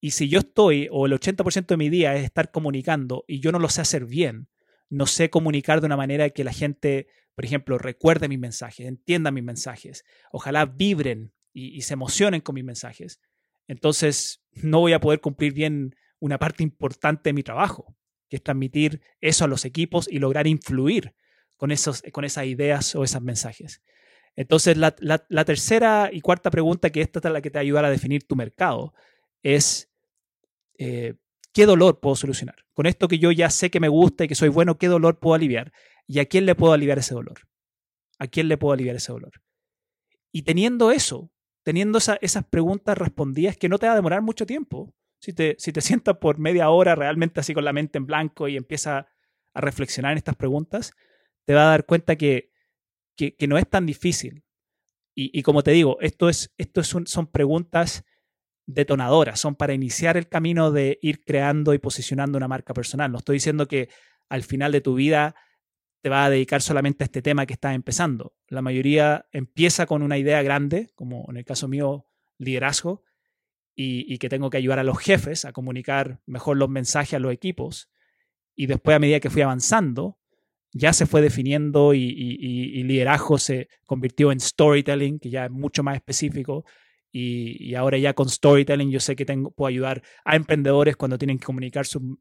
Y 0.00 0.11
si 0.12 0.28
yo 0.28 0.40
estoy, 0.40 0.88
o 0.90 1.06
el 1.06 1.12
80% 1.12 1.66
de 1.66 1.76
mi 1.76 1.88
día 1.88 2.14
es 2.14 2.24
estar 2.24 2.50
comunicando 2.50 3.24
y 3.26 3.40
yo 3.40 3.52
no 3.52 3.59
lo 3.59 3.68
sé 3.68 3.80
hacer 3.80 4.04
bien, 4.04 4.48
no 4.88 5.06
sé 5.06 5.30
comunicar 5.30 5.80
de 5.80 5.87
una 5.87 5.96
manera 5.96 6.30
que 6.30 6.44
la 6.44 6.52
gente, 6.52 7.09
por 7.35 7.44
ejemplo, 7.44 7.78
recuerde 7.78 8.28
mis 8.28 8.38
mensajes, 8.38 8.87
entienda 8.87 9.30
mis 9.30 9.44
mensajes, 9.44 10.04
ojalá 10.30 10.66
vibren 10.66 11.32
y, 11.52 11.80
se 11.80 11.94
emocionen 11.94 12.42
con 12.42 12.54
mis 12.54 12.64
mensajes, 12.64 13.20
entonces 13.66 14.42
no 14.52 14.80
voy 14.80 14.92
a 14.92 15.00
poder 15.00 15.20
cumplir 15.20 15.52
bien 15.52 15.96
una 16.20 16.38
parte 16.38 16.62
importante 16.62 17.30
de 17.30 17.35
mi 17.35 17.42
trabajo 17.42 17.96
que 18.28 18.37
es 18.37 18.42
transmitir 18.42 19.00
eso 19.20 19.44
a 19.44 19.48
los 19.48 19.64
equipos 19.64 20.09
y 20.11 20.18
lograr 20.18 20.46
influir 20.46 21.14
con, 21.56 21.70
esos, 21.70 22.02
con 22.12 22.24
esas 22.24 22.46
ideas 22.46 22.94
o 22.94 23.04
esos 23.04 23.22
mensajes. 23.22 23.82
Entonces, 24.35 24.76
la, 24.76 24.90
tercera 25.44 26.11
y 26.12 26.20
cuarta 26.20 26.50
pregunta, 26.50 26.90
que 26.90 27.00
esta 27.00 27.20
es 27.20 27.32
la 27.32 27.40
que 27.40 27.50
te 27.50 27.59
va 27.59 27.61
a 27.61 27.62
ayudar 27.62 27.85
a 27.87 27.90
definir 27.90 28.26
tu 28.26 28.37
mercado, 28.37 28.92
es 29.42 29.86
eh, 30.79 31.15
¿qué 31.53 31.67
dolor 31.67 32.01
puedo 32.01 32.17
solucionar? 32.17 32.57
Con 32.75 32.87
esto 32.87 33.09
que 33.09 33.19
yo 33.19 33.33
ya 33.33 33.51
sé 33.51 33.71
que 33.71 33.81
me 33.81 33.89
gusta 33.89 34.25
y 34.25 34.29
que 34.29 34.35
soy 34.35 34.49
bueno, 34.49 34.79
¿qué 34.79 34.89
dolor 34.89 35.19
puedo 35.19 35.35
aliviar? 35.35 35.73
¿Y 36.07 36.19
a 36.19 36.27
quién 36.27 36.47
le 36.47 36.55
puedo 36.55 36.73
aliviar 36.73 36.99
ese 36.99 37.15
dolor? 37.15 37.41
¿A 38.19 38.27
quién 38.27 38.49
le 38.49 38.59
puedo 38.59 38.73
aliviar 38.73 38.97
ese 38.97 39.12
dolor? 39.12 39.33
Y 40.33 40.43
teniendo 40.43 40.93
eso, 40.93 41.33
teniendo 41.62 41.99
esas 41.99 42.45
preguntas 42.45 42.99
respondidas, 42.99 43.57
que 43.57 43.69
no 43.69 43.79
te 43.79 43.87
va 43.87 43.93
a 43.93 43.97
demorar 43.97 44.23
mucho 44.23 44.47
tiempo, 44.47 44.95
si 45.19 45.33
te, 45.33 45.57
si 45.59 45.73
te 45.73 45.81
sientas 45.83 46.19
por 46.19 46.39
media 46.39 46.69
hora 46.71 46.95
realmente 46.95 47.41
así 47.41 47.55
con 47.55 47.65
la 47.65 47.73
mente 47.73 47.99
en 47.99 48.07
blanco 48.07 48.49
y 48.49 48.57
empiezas 48.57 49.07
a 49.55 49.61
reflexionar 49.61 50.12
en 50.12 50.19
estas 50.19 50.37
preguntas, 50.37 50.93
te 51.47 51.55
va 51.55 51.62
a 51.62 51.71
dar 51.71 51.87
cuenta 51.87 52.17
que, 52.17 52.53
que, 53.17 53.35
no 53.49 53.57
es 53.57 53.69
tan 53.69 53.87
difícil. 53.87 54.45
Y, 55.19 55.43
como 55.45 55.62
te 55.62 55.71
digo, 55.71 55.97
esto, 56.03 56.29
es, 56.29 56.53
esto 56.59 56.83
es 56.83 56.89
son 56.89 57.27
preguntas 57.29 58.05
detonadoras, 58.66 59.40
son 59.40 59.55
para 59.55 59.74
iniciar 59.74 60.16
el 60.16 60.29
camino 60.29 60.72
de 60.72 60.98
ir 61.00 61.24
creando 61.24 61.72
y 61.72 61.79
posicionando 61.79 62.37
una 62.37 62.48
marca 62.48 62.74
personal. 62.74 63.12
No 63.12 63.18
estoy 63.18 63.37
diciendo 63.37 63.68
que 63.68 63.88
al 64.29 64.42
final 64.42 64.72
de 64.72 64.81
tu 64.81 64.94
vida 64.94 65.35
te 66.02 66.09
vas 66.09 66.26
a 66.26 66.31
dedicar 66.31 66.62
solamente 66.62 67.05
a 67.05 67.07
este 67.07 67.22
tema 67.22 67.46
que 67.46 67.55
estás 67.55 67.74
empezando. 67.74 68.35
La 68.48 68.62
mayoría 68.62 69.26
empieza 69.33 69.87
con 69.87 70.02
una 70.02 70.18
idea 70.18 70.42
grande, 70.42 70.90
como 70.94 71.26
en 71.29 71.37
el 71.37 71.44
caso 71.44 71.68
mío, 71.68 72.07
liderazgo, 72.38 73.02
y, 73.79 74.16
que 74.18 74.29
tengo 74.29 74.48
que 74.48 74.57
ayudar 74.57 74.79
a 74.79 74.85
los 74.85 74.98
jefes 74.98 75.44
a 75.44 75.52
comunicar 75.52 76.20
mejor 76.24 76.57
los 76.57 76.70
mensajes 76.70 77.14
a 77.14 77.18
los 77.18 77.33
equipos. 77.33 77.90
Y 78.55 78.66
después, 78.66 78.96
a 78.96 78.98
medida 78.98 79.20
que 79.20 79.29
fui 79.31 79.42
avanzando, 79.42 80.18
ya 80.72 80.92
se 80.92 81.07
fue 81.07 81.20
definiendo 81.20 81.92
y, 81.92 82.83
liderazgo 82.85 83.37
se 83.38 83.68
convirtió 83.85 84.33
en 84.33 84.40
storytelling, 84.40 85.18
que 85.18 85.31
ya 85.31 85.46
es 85.46 85.50
mucho 85.50 85.83
más 85.83 85.96
específico. 85.96 86.64
Y, 87.18 87.74
ahora 87.74 87.96
ya 87.96 88.12
con 88.12 88.29
storytelling 88.29 88.90
yo 88.90 89.00
sé 89.00 89.16
que 89.16 89.24
puedo 89.24 89.68
ayudar 89.68 90.02
a 90.22 90.37
emprendedores 90.37 90.96
cuando 90.96 91.16
tienen 91.16 91.38
que 91.38 91.46
comunicar 91.46 91.87
su, 91.87 92.18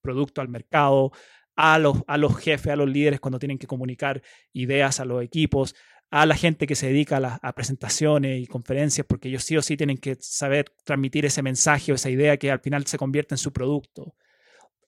producto 0.00 0.40
al 0.40 0.48
mercado, 0.48 1.12
a 1.54 1.78
los, 1.78 1.98
a 2.06 2.18
jefes, 2.38 2.72
a 2.72 2.76
los 2.76 2.88
líderes 2.88 3.20
cuando 3.20 3.38
tienen 3.38 3.58
que 3.58 3.66
comunicar 3.66 4.22
ideas 4.54 5.00
a 5.00 5.04
los 5.04 5.22
equipos, 5.22 5.74
a 6.10 6.24
la 6.24 6.34
gente 6.34 6.66
que 6.66 6.76
se 6.76 6.86
dedica 6.86 7.38
a, 7.42 7.52
presentaciones 7.52 8.40
y 8.40 8.46
conferencias, 8.46 9.06
porque 9.06 9.28
ellos 9.28 9.44
sí 9.44 9.58
o 9.58 9.60
sí 9.60 9.76
tienen 9.76 9.98
que 9.98 10.16
saber 10.18 10.72
transmitir 10.84 11.26
ese 11.26 11.42
mensaje 11.42 11.92
o 11.92 11.96
esa 11.96 12.08
idea 12.08 12.38
que 12.38 12.50
al 12.50 12.60
final 12.60 12.86
se 12.86 12.96
convierte 12.96 13.34
en 13.34 13.38
su 13.38 13.52
producto. 13.52 14.14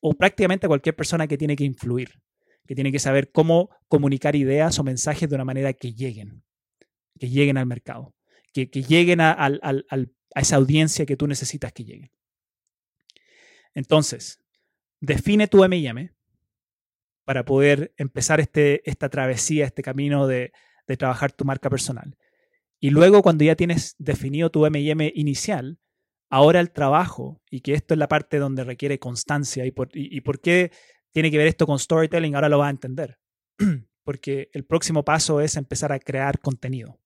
O 0.01 0.15
prácticamente 0.15 0.65
a 0.65 0.69
cualquier 0.69 0.97
persona 0.97 1.27
que 1.27 1.37
tiene 1.37 1.55
que 1.55 1.65
influir, 1.65 2.19
que 2.67 2.75
tiene 2.75 2.91
que 2.91 2.99
saber 2.99 3.31
cómo 3.31 3.69
comunicar 3.89 4.37
ideas 4.37 4.79
o 4.79 4.85
mensajes 4.85 5.29
de 5.29 5.35
una 5.35 5.45
manera 5.45 5.75
que 5.75 5.93
lleguen, 5.93 6.43
que 7.21 7.29
lleguen 7.29 7.59
al 7.59 7.67
mercado, 7.67 8.15
que, 8.53 8.67
lleguen 8.67 9.21
a, 9.21 9.51
esa 10.35 10.57
audiencia 10.57 11.07
que 11.07 11.17
tú 11.17 11.27
necesitas 11.27 11.73
que 11.73 11.85
lleguen. 11.85 12.11
Entonces, 13.75 14.41
define 15.01 15.49
tu 15.49 15.65
MM 15.65 16.13
para 17.25 17.45
poder 17.45 17.95
empezar 17.97 18.41
este, 18.41 18.89
esta 18.89 19.09
travesía, 19.09 19.67
este 19.67 19.83
camino 19.83 20.27
de, 20.27 20.53
trabajar 20.99 21.33
tu 21.33 21.47
marca 21.47 21.71
personal. 21.71 22.19
Y 22.79 22.91
luego 22.91 23.23
cuando 23.23 23.45
ya 23.45 23.57
tienes 23.57 23.95
definido 23.99 24.51
tu 24.51 24.67
MM 24.67 25.11
inicial, 25.15 25.79
ahora 26.29 26.61
el 26.61 26.71
trabajo, 26.71 27.41
y 27.51 27.61
que 27.61 27.73
esto 27.73 27.95
es 27.95 27.99
la 27.99 28.09
parte 28.09 28.37
donde 28.37 28.63
requiere 28.63 28.99
constancia, 28.99 29.65
y 29.65 29.71
por, 29.71 29.89
y, 29.95 30.21
por 30.21 30.43
qué 30.43 30.71
tiene 31.11 31.31
que 31.31 31.39
ver 31.39 31.47
esto 31.47 31.67
con 31.67 31.79
storytelling, 31.79 32.35
ahora 32.35 32.51
lo 32.51 32.59
vas 32.59 32.67
a 32.67 32.73
entender. 32.73 33.19
Porque 34.05 34.51
el 34.53 34.67
próximo 34.67 35.03
paso 35.03 35.41
es 35.41 35.57
empezar 35.57 35.93
a 35.93 35.99
crear 35.99 36.41
contenido. 36.41 37.01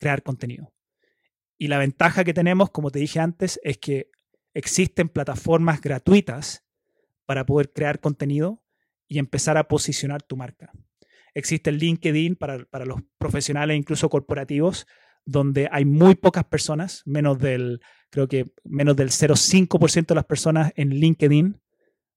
Crear 0.00 0.24
contenido. 0.24 0.72
Y 1.56 1.68
la 1.68 1.78
ventaja 1.78 2.24
que 2.24 2.34
tenemos, 2.34 2.70
como 2.70 2.90
te 2.90 2.98
dije 2.98 3.20
antes, 3.20 3.60
es 3.62 3.78
que 3.78 4.10
existen 4.54 5.08
plataformas 5.08 5.80
gratuitas 5.80 6.64
para 7.26 7.46
poder 7.46 7.70
crear 7.72 8.00
contenido 8.00 8.62
y 9.06 9.18
empezar 9.18 9.56
a 9.58 9.68
posicionar 9.68 10.22
tu 10.22 10.36
marca. 10.36 10.72
Existe 11.34 11.70
el 11.70 11.78
LinkedIn 11.78 12.36
para, 12.36 12.66
los 12.84 13.02
profesionales, 13.18 13.76
incluso 13.76 14.08
corporativos, 14.08 14.86
donde 15.24 15.68
hay 15.70 15.84
muy 15.84 16.14
pocas 16.14 16.44
personas, 16.44 17.02
menos 17.04 17.38
del, 17.38 17.80
creo 18.08 18.26
que 18.26 18.52
menos 18.64 18.96
del 18.96 19.10
0,5% 19.10 20.06
de 20.06 20.14
las 20.14 20.24
personas 20.24 20.72
en 20.76 20.90
LinkedIn. 20.90 21.60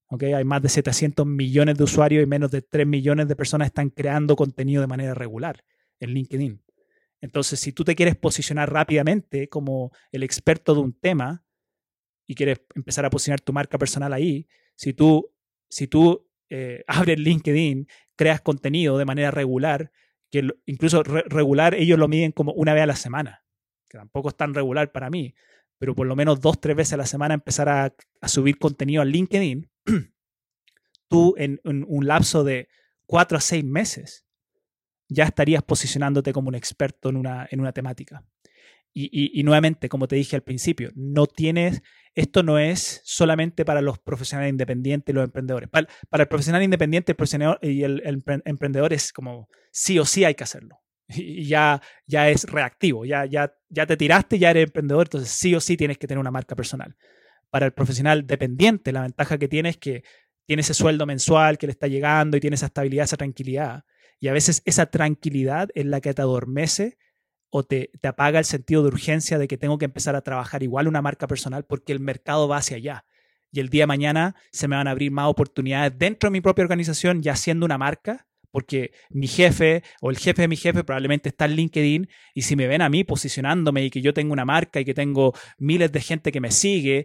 Okay, 0.08 0.32
hay 0.32 0.44
más 0.44 0.62
de 0.62 0.68
700 0.68 1.26
millones 1.26 1.76
de 1.76 1.84
usuarios 1.84 2.22
y 2.22 2.26
menos 2.26 2.50
de 2.50 2.62
3 2.62 2.86
millones 2.86 3.28
de 3.28 3.36
personas 3.36 3.66
están 3.66 3.90
creando 3.90 4.36
contenido 4.36 4.80
de 4.80 4.86
manera 4.86 5.14
regular 5.14 5.64
en 6.00 6.10
LinkedIn. 6.10 6.63
Entonces, 7.24 7.58
si 7.58 7.72
tú 7.72 7.84
te 7.84 7.96
quieres 7.96 8.16
posicionar 8.16 8.70
rápidamente 8.70 9.48
como 9.48 9.92
el 10.12 10.22
experto 10.22 10.74
de 10.74 10.80
un 10.80 10.92
tema 10.92 11.42
y 12.26 12.34
quieres 12.34 12.60
empezar 12.74 13.06
a 13.06 13.10
posicionar 13.10 13.40
tu 13.40 13.54
marca 13.54 13.78
personal 13.78 14.12
ahí, 14.12 14.46
si 14.76 14.92
tú, 14.92 15.32
si 15.70 15.86
tú 15.86 16.28
eh, 16.50 16.84
abres 16.86 17.18
LinkedIn 17.18 17.88
creas 18.14 18.42
contenido 18.42 18.98
de 18.98 19.06
manera 19.06 19.30
regular, 19.30 19.90
que 20.30 20.46
incluso 20.66 21.02
regular 21.02 21.74
ellos 21.74 21.98
lo 21.98 22.08
miden 22.08 22.30
como 22.30 22.52
una 22.52 22.74
vez 22.74 22.82
a 22.82 22.88
la 22.88 22.96
semana, 22.96 23.42
que 23.88 23.96
tampoco 23.96 24.28
es 24.28 24.36
tan 24.36 24.52
regular 24.52 24.92
para 24.92 25.08
mí, 25.08 25.34
pero 25.78 25.94
por 25.94 26.06
lo 26.06 26.16
menos 26.16 26.42
dos, 26.42 26.60
tres 26.60 26.76
veces 26.76 26.92
a 26.92 26.98
la 26.98 27.06
semana 27.06 27.32
empezar 27.32 27.70
a, 27.70 27.94
subir 28.28 28.58
contenido 28.58 29.00
a 29.00 29.06
LinkedIn, 29.06 29.70
tú 31.08 31.34
en, 31.38 31.58
un 31.64 32.06
lapso 32.06 32.44
de 32.44 32.68
cuatro 33.06 33.38
a 33.38 33.40
seis 33.40 33.64
meses 33.64 34.23
ya 35.08 35.24
estarías 35.24 35.62
posicionándote 35.62 36.32
como 36.32 36.48
un 36.48 36.54
experto 36.54 37.08
en 37.08 37.16
una, 37.16 37.46
en 37.50 37.60
una 37.60 37.72
temática. 37.72 38.24
Y, 38.96 39.40
y, 39.40 39.42
nuevamente, 39.42 39.88
como 39.88 40.06
te 40.06 40.14
dije 40.14 40.36
al 40.36 40.42
principio, 40.42 40.92
no 40.94 41.26
tienes 41.26 41.82
esto 42.14 42.44
no 42.44 42.58
es 42.58 43.00
solamente 43.04 43.64
para 43.64 43.80
los 43.80 43.98
profesionales 43.98 44.50
independientes 44.50 45.12
y 45.12 45.14
los 45.14 45.24
emprendedores. 45.24 45.68
Para, 45.68 45.88
el 46.22 46.28
profesional 46.28 46.62
independiente 46.62 47.12
el 47.12 47.16
profesional 47.16 47.58
y 47.60 47.82
el, 47.82 48.02
emprendedor 48.44 48.92
es 48.92 49.12
como 49.12 49.48
sí 49.72 49.98
o 49.98 50.04
sí 50.04 50.24
hay 50.24 50.34
que 50.34 50.44
hacerlo. 50.44 50.80
Y 51.08 51.44
ya, 51.44 51.82
ya 52.06 52.30
es 52.30 52.44
reactivo, 52.44 53.04
ya, 53.04 53.26
ya, 53.26 53.54
ya 53.68 53.84
te 53.84 53.96
tiraste, 53.96 54.38
ya 54.38 54.50
eres 54.50 54.64
emprendedor, 54.64 55.06
entonces 55.06 55.28
sí 55.28 55.54
o 55.54 55.60
sí 55.60 55.76
tienes 55.76 55.98
que 55.98 56.06
tener 56.06 56.18
una 56.18 56.30
marca 56.30 56.56
personal. 56.56 56.96
Para 57.50 57.66
el 57.66 57.72
profesional 57.72 58.26
dependiente, 58.26 58.90
la 58.90 59.02
ventaja 59.02 59.36
que 59.36 59.48
tiene 59.48 59.68
es 59.68 59.76
que 59.76 60.02
tiene 60.46 60.60
ese 60.60 60.72
sueldo 60.72 61.04
mensual 61.04 61.58
que 61.58 61.66
le 61.66 61.72
está 61.72 61.88
llegando 61.88 62.36
y 62.36 62.40
tiene 62.40 62.54
esa 62.54 62.66
estabilidad, 62.66 63.04
esa 63.04 63.16
tranquilidad. 63.16 63.84
Y 64.24 64.28
a 64.28 64.32
veces 64.32 64.62
esa 64.64 64.86
tranquilidad 64.86 65.68
es 65.74 65.84
la 65.84 66.00
que 66.00 66.14
te 66.14 66.22
adormece 66.22 66.96
o 67.50 67.62
te, 67.62 67.90
apaga 68.02 68.38
el 68.38 68.46
sentido 68.46 68.80
de 68.80 68.88
urgencia 68.88 69.36
de 69.36 69.46
que 69.46 69.58
tengo 69.58 69.76
que 69.76 69.84
empezar 69.84 70.16
a 70.16 70.22
trabajar 70.22 70.62
igual 70.62 70.88
una 70.88 71.02
marca 71.02 71.26
personal 71.26 71.66
porque 71.66 71.92
el 71.92 72.00
mercado 72.00 72.48
va 72.48 72.56
hacia 72.56 72.78
allá. 72.78 73.04
Y 73.52 73.60
el 73.60 73.68
día 73.68 73.82
de 73.82 73.88
mañana 73.88 74.34
se 74.50 74.66
me 74.66 74.76
van 74.76 74.88
a 74.88 74.92
abrir 74.92 75.10
más 75.10 75.28
oportunidades 75.28 75.92
dentro 75.98 76.28
de 76.28 76.32
mi 76.32 76.40
propia 76.40 76.62
organización 76.62 77.20
ya 77.20 77.36
siendo 77.36 77.66
una 77.66 77.76
marca, 77.76 78.26
porque 78.50 78.92
mi 79.10 79.28
jefe 79.28 79.82
o 80.00 80.08
el 80.08 80.16
jefe 80.16 80.40
de 80.40 80.48
mi 80.48 80.56
jefe 80.56 80.84
probablemente 80.84 81.28
está 81.28 81.44
en 81.44 81.56
LinkedIn 81.56 82.08
y 82.32 82.42
si 82.42 82.56
me 82.56 82.66
ven 82.66 82.80
a 82.80 82.88
mí 82.88 83.04
posicionándome 83.04 83.84
y 83.84 83.90
que 83.90 84.00
yo 84.00 84.14
tengo 84.14 84.32
una 84.32 84.46
marca 84.46 84.80
y 84.80 84.86
que 84.86 84.94
tengo 84.94 85.34
miles 85.58 85.92
de 85.92 86.00
gente 86.00 86.32
que 86.32 86.40
me 86.40 86.50
sigue, 86.50 87.04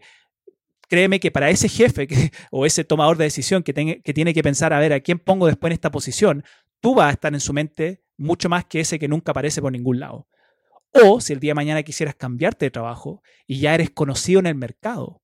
créeme 0.88 1.20
que 1.20 1.32
para 1.32 1.50
ese 1.50 1.68
jefe 1.68 2.08
o 2.50 2.66
ese 2.66 2.86
tomador 2.86 3.18
de 3.18 3.26
decisión 3.26 3.62
que, 3.62 3.74
que 4.02 4.14
tiene 4.14 4.34
que 4.34 4.42
pensar, 4.42 4.72
a 4.72 4.80
ver, 4.80 4.94
¿a 4.94 5.02
quién 5.02 5.20
pongo 5.20 5.48
después 5.48 5.72
en 5.72 5.74
esta 5.74 5.92
posición? 5.92 6.46
Tú 6.82 6.96
vas 6.96 7.10
a 7.10 7.12
estar 7.12 7.34
en 7.34 7.40
su 7.40 7.54
mente 7.54 8.04
mucho 8.18 8.50
más 8.50 8.66
que 8.66 8.82
ese 8.82 9.00
que 9.00 9.08
nunca 9.08 9.32
aparece 9.32 9.62
por 9.62 9.72
ningún 9.72 10.00
lado. 10.00 10.28
O 10.92 11.22
si 11.22 11.34
el 11.34 11.40
día 11.40 11.52
de 11.52 11.56
mañana 11.56 11.84
quisieras 11.84 12.16
cambiarte 12.16 12.66
de 12.66 12.72
trabajo 12.72 13.22
y 13.46 13.60
ya 13.60 13.76
eres 13.76 13.90
conocido 13.92 14.40
en 14.40 14.48
el 14.48 14.56
mercado, 14.56 15.22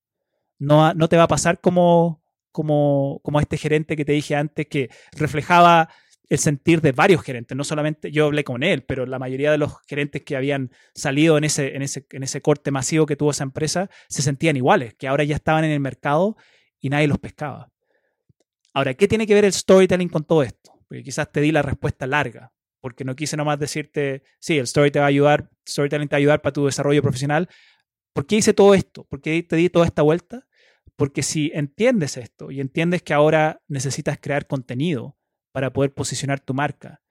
no, 0.58 1.08
te 1.08 1.16
va 1.16 1.24
a 1.24 1.28
pasar 1.28 1.60
como, 1.60 2.22
como, 2.52 3.20
como 3.22 3.40
este 3.40 3.58
gerente 3.58 3.96
que 3.96 4.04
te 4.04 4.12
dije 4.12 4.36
antes, 4.36 4.66
que 4.66 4.90
reflejaba 5.12 5.88
el 6.28 6.38
sentir 6.38 6.80
de 6.80 6.92
varios 6.92 7.22
gerentes, 7.22 7.56
no 7.56 7.62
solamente 7.62 8.10
yo 8.10 8.26
hablé 8.26 8.42
con 8.42 8.62
él, 8.64 8.82
pero 8.82 9.06
la 9.06 9.18
mayoría 9.18 9.52
de 9.52 9.58
los 9.58 9.80
gerentes 9.86 10.22
que 10.22 10.36
habían 10.36 10.72
salido 10.92 11.38
en 11.38 11.44
ese, 11.44 11.76
en 11.76 11.82
ese, 11.82 12.06
en 12.10 12.24
ese 12.24 12.40
corte 12.42 12.72
masivo 12.72 13.06
que 13.06 13.14
tuvo 13.14 13.30
esa 13.30 13.44
empresa 13.44 13.88
se 14.08 14.22
sentían 14.22 14.56
iguales, 14.56 14.94
que 14.94 15.06
ahora 15.06 15.22
ya 15.22 15.36
estaban 15.36 15.64
en 15.64 15.70
el 15.70 15.80
mercado 15.80 16.36
y 16.80 16.90
nadie 16.90 17.06
los 17.06 17.18
pescaba. 17.18 17.70
Ahora, 18.72 18.94
¿qué 18.94 19.06
tiene 19.08 19.26
que 19.26 19.34
ver 19.34 19.44
el 19.44 19.52
storytelling 19.52 20.08
con 20.08 20.24
todo 20.24 20.42
esto? 20.42 20.75
Porque 20.88 21.02
quizás 21.02 21.30
te 21.30 21.40
di 21.40 21.52
la 21.52 21.62
respuesta 21.62 22.06
larga, 22.06 22.52
porque 22.80 23.04
no 23.04 23.16
quise 23.16 23.36
nomás 23.36 23.58
decirte, 23.58 24.22
sí, 24.38 24.58
el 24.58 24.64
story 24.64 24.90
te 24.90 24.98
va 24.98 25.06
a 25.06 25.08
ayudar, 25.08 25.50
storytelling 25.68 26.08
te 26.08 26.14
va 26.14 26.18
a 26.18 26.20
ayudar 26.20 26.42
para 26.42 26.52
tu 26.52 26.66
desarrollo 26.66 27.02
profesional. 27.02 27.48
¿Por 28.12 28.26
qué 28.26 28.36
hice 28.36 28.54
todo 28.54 28.74
esto? 28.74 29.04
¿Por 29.04 29.20
qué 29.20 29.42
te 29.42 29.56
di 29.56 29.68
toda 29.68 29.86
esta 29.86 30.02
vuelta? 30.02 30.46
Porque 30.94 31.22
si 31.22 31.50
entiendes 31.52 32.16
esto 32.16 32.50
y 32.50 32.60
entiendes 32.60 33.02
que 33.02 33.12
ahora 33.12 33.60
necesitas 33.68 34.18
crear 34.20 34.46
contenido 34.46 35.16
para 35.52 35.72
poder 35.72 35.92
posicionar 35.92 36.40
tu 36.40 36.54
marca, 36.54 37.02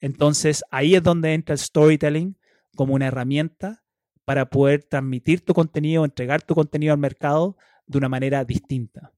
entonces 0.00 0.62
ahí 0.70 0.94
es 0.94 1.02
donde 1.02 1.34
entra 1.34 1.54
el 1.54 1.58
storytelling 1.58 2.38
como 2.76 2.94
una 2.94 3.06
herramienta 3.06 3.82
para 4.24 4.50
poder 4.50 4.84
transmitir 4.84 5.44
tu 5.44 5.54
contenido, 5.54 6.04
entregar 6.04 6.42
tu 6.42 6.54
contenido 6.54 6.92
al 6.92 6.98
mercado 6.98 7.56
de 7.86 7.98
una 7.98 8.08
manera 8.08 8.44
distinta, 8.44 9.12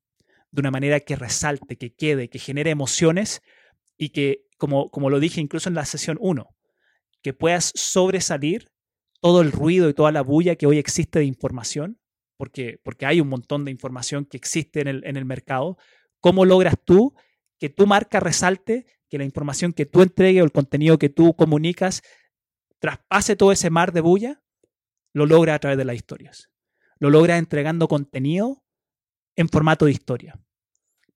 de 0.50 0.60
una 0.60 0.70
manera 0.70 1.00
que 1.00 1.16
resalte, 1.16 1.76
que 1.76 1.94
quede, 1.94 2.28
que 2.28 2.38
genere 2.38 2.70
emociones 2.70 3.42
y 3.96 4.10
que 4.10 4.46
como, 4.58 4.90
como 4.90 5.10
lo 5.10 5.20
dije 5.20 5.40
incluso 5.40 5.68
en 5.68 5.74
la 5.74 5.84
sesión 5.84 6.18
1, 6.20 6.48
que 7.22 7.32
puedas 7.32 7.72
sobresalir 7.74 8.70
todo 9.20 9.40
el 9.42 9.52
ruido 9.52 9.88
y 9.88 9.94
toda 9.94 10.12
la 10.12 10.22
bulla 10.22 10.56
que 10.56 10.66
hoy 10.66 10.78
existe 10.78 11.18
de 11.18 11.24
información, 11.24 11.98
porque, 12.36 12.78
porque 12.82 13.06
hay 13.06 13.20
un 13.20 13.28
montón 13.28 13.64
de 13.64 13.70
información 13.70 14.24
que 14.26 14.36
existe 14.36 14.80
en 14.80 14.88
el, 14.88 15.06
en 15.06 15.16
el 15.16 15.24
mercado, 15.24 15.78
¿cómo 16.20 16.44
logras 16.44 16.76
tú 16.84 17.14
que 17.58 17.68
tu 17.68 17.86
marca 17.86 18.20
resalte, 18.20 18.86
que 19.08 19.18
la 19.18 19.24
información 19.24 19.72
que 19.72 19.86
tú 19.86 20.02
entregues 20.02 20.42
o 20.42 20.44
el 20.44 20.52
contenido 20.52 20.98
que 20.98 21.08
tú 21.08 21.34
comunicas 21.34 22.02
traspase 22.78 23.36
todo 23.36 23.52
ese 23.52 23.70
mar 23.70 23.92
de 23.92 24.02
bulla? 24.02 24.42
Lo 25.12 25.24
logra 25.24 25.54
a 25.54 25.58
través 25.58 25.78
de 25.78 25.84
las 25.84 25.96
historias. 25.96 26.50
Lo 26.98 27.10
logra 27.10 27.38
entregando 27.38 27.88
contenido 27.88 28.62
en 29.34 29.48
formato 29.48 29.86
de 29.86 29.92
historia. 29.92 30.38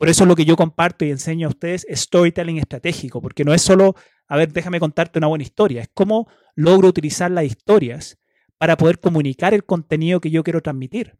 Por 0.01 0.09
eso 0.09 0.25
lo 0.25 0.35
que 0.35 0.47
yo 0.47 0.57
comparto 0.57 1.05
y 1.05 1.11
enseño 1.11 1.47
a 1.47 1.51
ustedes 1.51 1.85
es 1.87 2.01
storytelling 2.01 2.57
estratégico, 2.57 3.21
porque 3.21 3.45
no 3.45 3.53
es 3.53 3.61
solo, 3.61 3.97
a 4.29 4.39
ver, 4.39 4.51
déjame 4.51 4.81
contarte 4.81 5.19
una 5.19 5.27
buena 5.27 5.45
historia, 5.45 5.83
es 5.83 5.91
cómo 5.93 6.27
logro 6.55 6.89
utilizar 6.89 7.31
las 7.31 7.45
historias 7.45 8.19
para 8.57 8.79
poder 8.79 8.99
comunicar 8.99 9.53
el 9.53 9.67
contenido 9.67 10.19
que 10.23 10.31
yo 10.31 10.43
quiero 10.43 10.63
transmitir. 10.63 11.19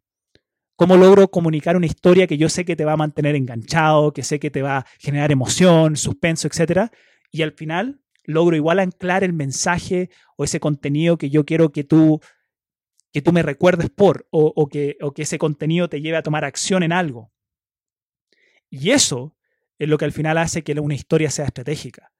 ¿Cómo 0.75 0.97
logro 0.97 1.29
comunicar 1.29 1.77
una 1.77 1.85
historia 1.85 2.25
que 2.25 2.39
yo 2.39 2.49
sé 2.49 2.65
que 2.65 2.75
te 2.75 2.83
va 2.83 2.93
a 2.93 2.97
mantener 2.97 3.35
enganchado, 3.35 4.13
que 4.13 4.23
sé 4.23 4.39
que 4.39 4.49
te 4.49 4.63
va 4.63 4.77
a 4.77 4.85
generar 4.97 5.31
emoción, 5.31 5.95
suspenso, 5.95 6.47
etcétera? 6.47 6.91
Y 7.29 7.43
al 7.43 7.51
final 7.51 8.01
logro 8.23 8.55
igual 8.55 8.79
anclar 8.79 9.23
el 9.23 9.33
mensaje 9.33 10.09
o 10.37 10.43
ese 10.43 10.59
contenido 10.59 11.19
que 11.19 11.29
yo 11.29 11.45
quiero 11.45 11.71
que 11.71 11.83
tú, 11.83 12.19
que 13.13 13.21
tú 13.21 13.31
me 13.31 13.43
recuerdes 13.43 13.91
por, 13.91 14.25
o, 14.31 14.67
que, 14.69 14.97
o 15.01 15.13
que 15.13 15.21
ese 15.21 15.37
contenido 15.37 15.87
te 15.87 16.01
lleve 16.01 16.17
a 16.17 16.23
tomar 16.23 16.45
acción 16.45 16.81
en 16.81 16.93
algo. 16.93 17.31
Y 18.71 18.91
eso 18.91 19.35
es 19.77 19.89
lo 19.89 19.97
que 19.97 20.05
al 20.05 20.13
final 20.13 20.37
hace 20.37 20.63
que 20.63 20.71
una 20.79 20.95
historia 20.95 21.29
sea 21.29 21.45
estratégica. 21.45 22.11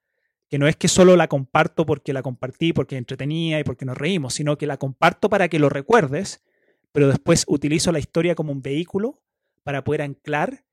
Que 0.50 0.60
no 0.60 0.68
es 0.68 0.76
que 0.76 0.90
solo 0.90 1.16
la 1.16 1.30
comparto 1.30 1.86
porque 1.86 2.12
la 2.12 2.22
compartí, 2.22 2.74
porque 2.74 2.98
entretenía 2.98 3.60
y 3.60 3.64
porque 3.64 3.86
nos 3.86 3.98
reímos, 3.98 4.34
sino 4.34 4.58
que 4.58 4.68
la 4.68 4.78
comparto 4.78 5.30
para 5.30 5.48
que 5.48 5.60
lo 5.60 5.70
recuerdes, 5.70 6.44
pero 6.92 7.08
después 7.08 7.46
utilizo 7.48 7.92
la 7.94 8.00
historia 8.00 8.36
como 8.36 8.52
un 8.52 8.62
vehículo 8.62 9.24
para 9.64 9.84
poder 9.84 10.02
anclar 10.02 10.66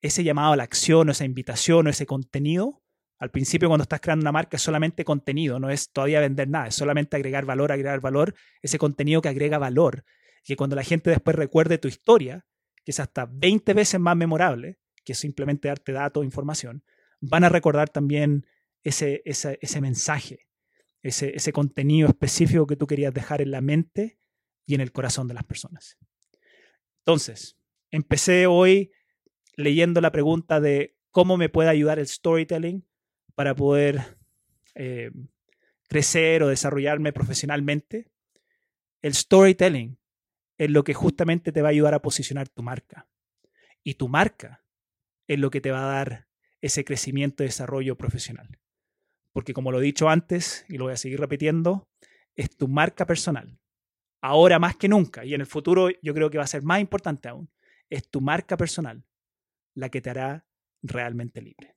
ese 0.00 0.24
llamado 0.24 0.54
a 0.54 0.56
la 0.56 0.62
acción 0.62 1.08
o 1.08 1.12
esa 1.12 1.26
invitación 1.26 1.86
o 1.86 1.90
ese 1.90 2.06
contenido. 2.06 2.82
Al 3.18 3.30
principio 3.30 3.68
cuando 3.68 3.82
estás 3.82 4.00
creando 4.00 4.22
una 4.22 4.32
marca 4.32 4.56
es 4.56 4.62
solamente 4.62 5.04
contenido, 5.04 5.60
no 5.60 5.68
es 5.68 5.92
todavía 5.92 6.20
vender 6.20 6.48
nada, 6.48 6.68
es 6.68 6.74
solamente 6.74 7.16
agregar 7.16 7.44
valor, 7.44 7.70
agregar 7.72 8.00
valor, 8.00 8.34
ese 8.62 8.78
contenido 8.78 9.20
que 9.20 9.28
agrega 9.28 9.58
valor. 9.58 10.04
Que 10.42 10.56
cuando 10.56 10.76
la 10.76 10.82
gente 10.82 11.10
después 11.10 11.36
recuerde 11.36 11.76
tu 11.76 11.88
historia, 11.88 12.46
que 12.82 12.92
es 12.92 13.00
hasta 13.00 13.26
20 13.26 13.74
veces 13.74 14.00
más 14.00 14.16
memorable, 14.16 14.79
que 15.04 15.12
es 15.12 15.18
simplemente 15.18 15.68
darte 15.68 15.92
datos, 15.92 16.24
información, 16.24 16.84
van 17.20 17.44
a 17.44 17.48
recordar 17.48 17.90
también 17.90 18.46
ese, 18.82 19.22
ese, 19.24 19.80
mensaje, 19.80 20.46
ese, 21.02 21.36
ese 21.36 21.52
contenido 21.52 22.08
específico 22.08 22.66
que 22.66 22.76
tú 22.76 22.86
querías 22.86 23.12
dejar 23.12 23.42
en 23.42 23.50
la 23.50 23.60
mente 23.60 24.18
y 24.66 24.74
en 24.74 24.80
el 24.80 24.92
corazón 24.92 25.28
de 25.28 25.34
las 25.34 25.44
personas. 25.44 25.98
Entonces, 27.00 27.56
empecé 27.90 28.46
hoy 28.46 28.92
leyendo 29.56 30.00
la 30.00 30.12
pregunta 30.12 30.60
de 30.60 30.96
cómo 31.10 31.36
me 31.36 31.48
puede 31.48 31.68
ayudar 31.68 31.98
el 31.98 32.06
storytelling 32.06 32.86
para 33.34 33.54
poder 33.54 34.18
eh, 34.74 35.10
crecer 35.88 36.42
o 36.42 36.48
desarrollarme 36.48 37.12
profesionalmente. 37.12 38.10
El 39.02 39.14
storytelling 39.14 39.98
es 40.56 40.70
lo 40.70 40.84
que 40.84 40.94
justamente 40.94 41.52
te 41.52 41.62
va 41.62 41.68
a 41.68 41.70
ayudar 41.70 41.94
a 41.94 42.02
posicionar 42.02 42.48
tu 42.48 42.62
marca. 42.62 43.08
Y 43.82 43.94
tu 43.94 44.08
marca 44.08 44.62
es 45.30 45.38
lo 45.38 45.52
que 45.52 45.60
te 45.60 45.70
va 45.70 45.84
a 45.84 45.94
dar 45.94 46.26
ese 46.60 46.84
crecimiento 46.84 47.44
y 47.44 47.46
desarrollo 47.46 47.96
profesional. 47.96 48.58
Porque 49.32 49.54
como 49.54 49.70
lo 49.70 49.78
he 49.78 49.84
dicho 49.84 50.08
antes, 50.08 50.64
y 50.68 50.76
lo 50.76 50.86
voy 50.86 50.94
a 50.94 50.96
seguir 50.96 51.20
repitiendo, 51.20 51.88
es 52.34 52.56
tu 52.56 52.66
marca 52.66 53.06
personal. 53.06 53.56
Ahora 54.20 54.58
más 54.58 54.74
que 54.74 54.88
nunca, 54.88 55.24
y 55.24 55.34
en 55.34 55.40
el 55.40 55.46
futuro 55.46 55.88
yo 56.02 56.14
creo 56.14 56.30
que 56.30 56.38
va 56.38 56.42
a 56.42 56.48
ser 56.48 56.64
más 56.64 56.80
importante 56.80 57.28
aún, 57.28 57.48
es 57.88 58.10
tu 58.10 58.20
marca 58.20 58.56
personal 58.56 59.04
la 59.74 59.88
que 59.88 60.00
te 60.00 60.10
hará 60.10 60.48
realmente 60.82 61.40
libre. 61.40 61.76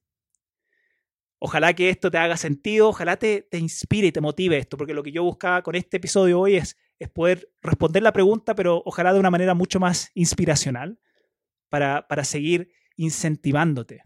Ojalá 1.37 1.75
que 1.75 1.91
esto 1.91 2.09
te 2.09 2.17
haga 2.17 2.37
sentido, 2.37 2.89
ojalá 2.89 3.17
te, 3.17 3.43
te 3.43 3.59
inspire 3.59 4.07
y 4.07 4.11
te 4.11 4.21
motive 4.21 4.57
esto, 4.57 4.77
porque 4.77 4.95
lo 4.95 5.03
que 5.03 5.11
yo 5.11 5.23
buscaba 5.23 5.61
con 5.61 5.75
este 5.75 5.97
episodio 5.97 6.39
hoy 6.39 6.55
es, 6.55 6.75
es 6.97 7.09
poder 7.09 7.53
responder 7.61 8.01
la 8.01 8.13
pregunta, 8.13 8.55
pero 8.55 8.81
ojalá 8.83 9.13
de 9.13 9.19
una 9.19 9.29
manera 9.29 9.53
mucho 9.53 9.79
más 9.79 10.09
inspiracional 10.15 10.99
para, 11.69 12.07
para 12.07 12.23
seguir 12.23 12.71
incentivándote 12.95 14.03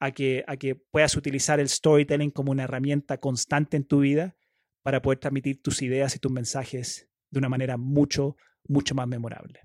a 0.00 0.10
que, 0.10 0.44
a 0.46 0.56
que 0.56 0.74
puedas 0.74 1.16
utilizar 1.16 1.60
el 1.60 1.68
storytelling 1.68 2.30
como 2.30 2.50
una 2.50 2.64
herramienta 2.64 3.18
constante 3.18 3.76
en 3.76 3.84
tu 3.84 4.00
vida 4.00 4.36
para 4.82 5.00
poder 5.00 5.18
transmitir 5.18 5.62
tus 5.62 5.80
ideas 5.82 6.16
y 6.16 6.18
tus 6.18 6.32
mensajes 6.32 7.08
de 7.30 7.38
una 7.38 7.48
manera 7.48 7.76
mucho, 7.76 8.36
mucho 8.66 8.94
más 8.94 9.06
memorable. 9.06 9.60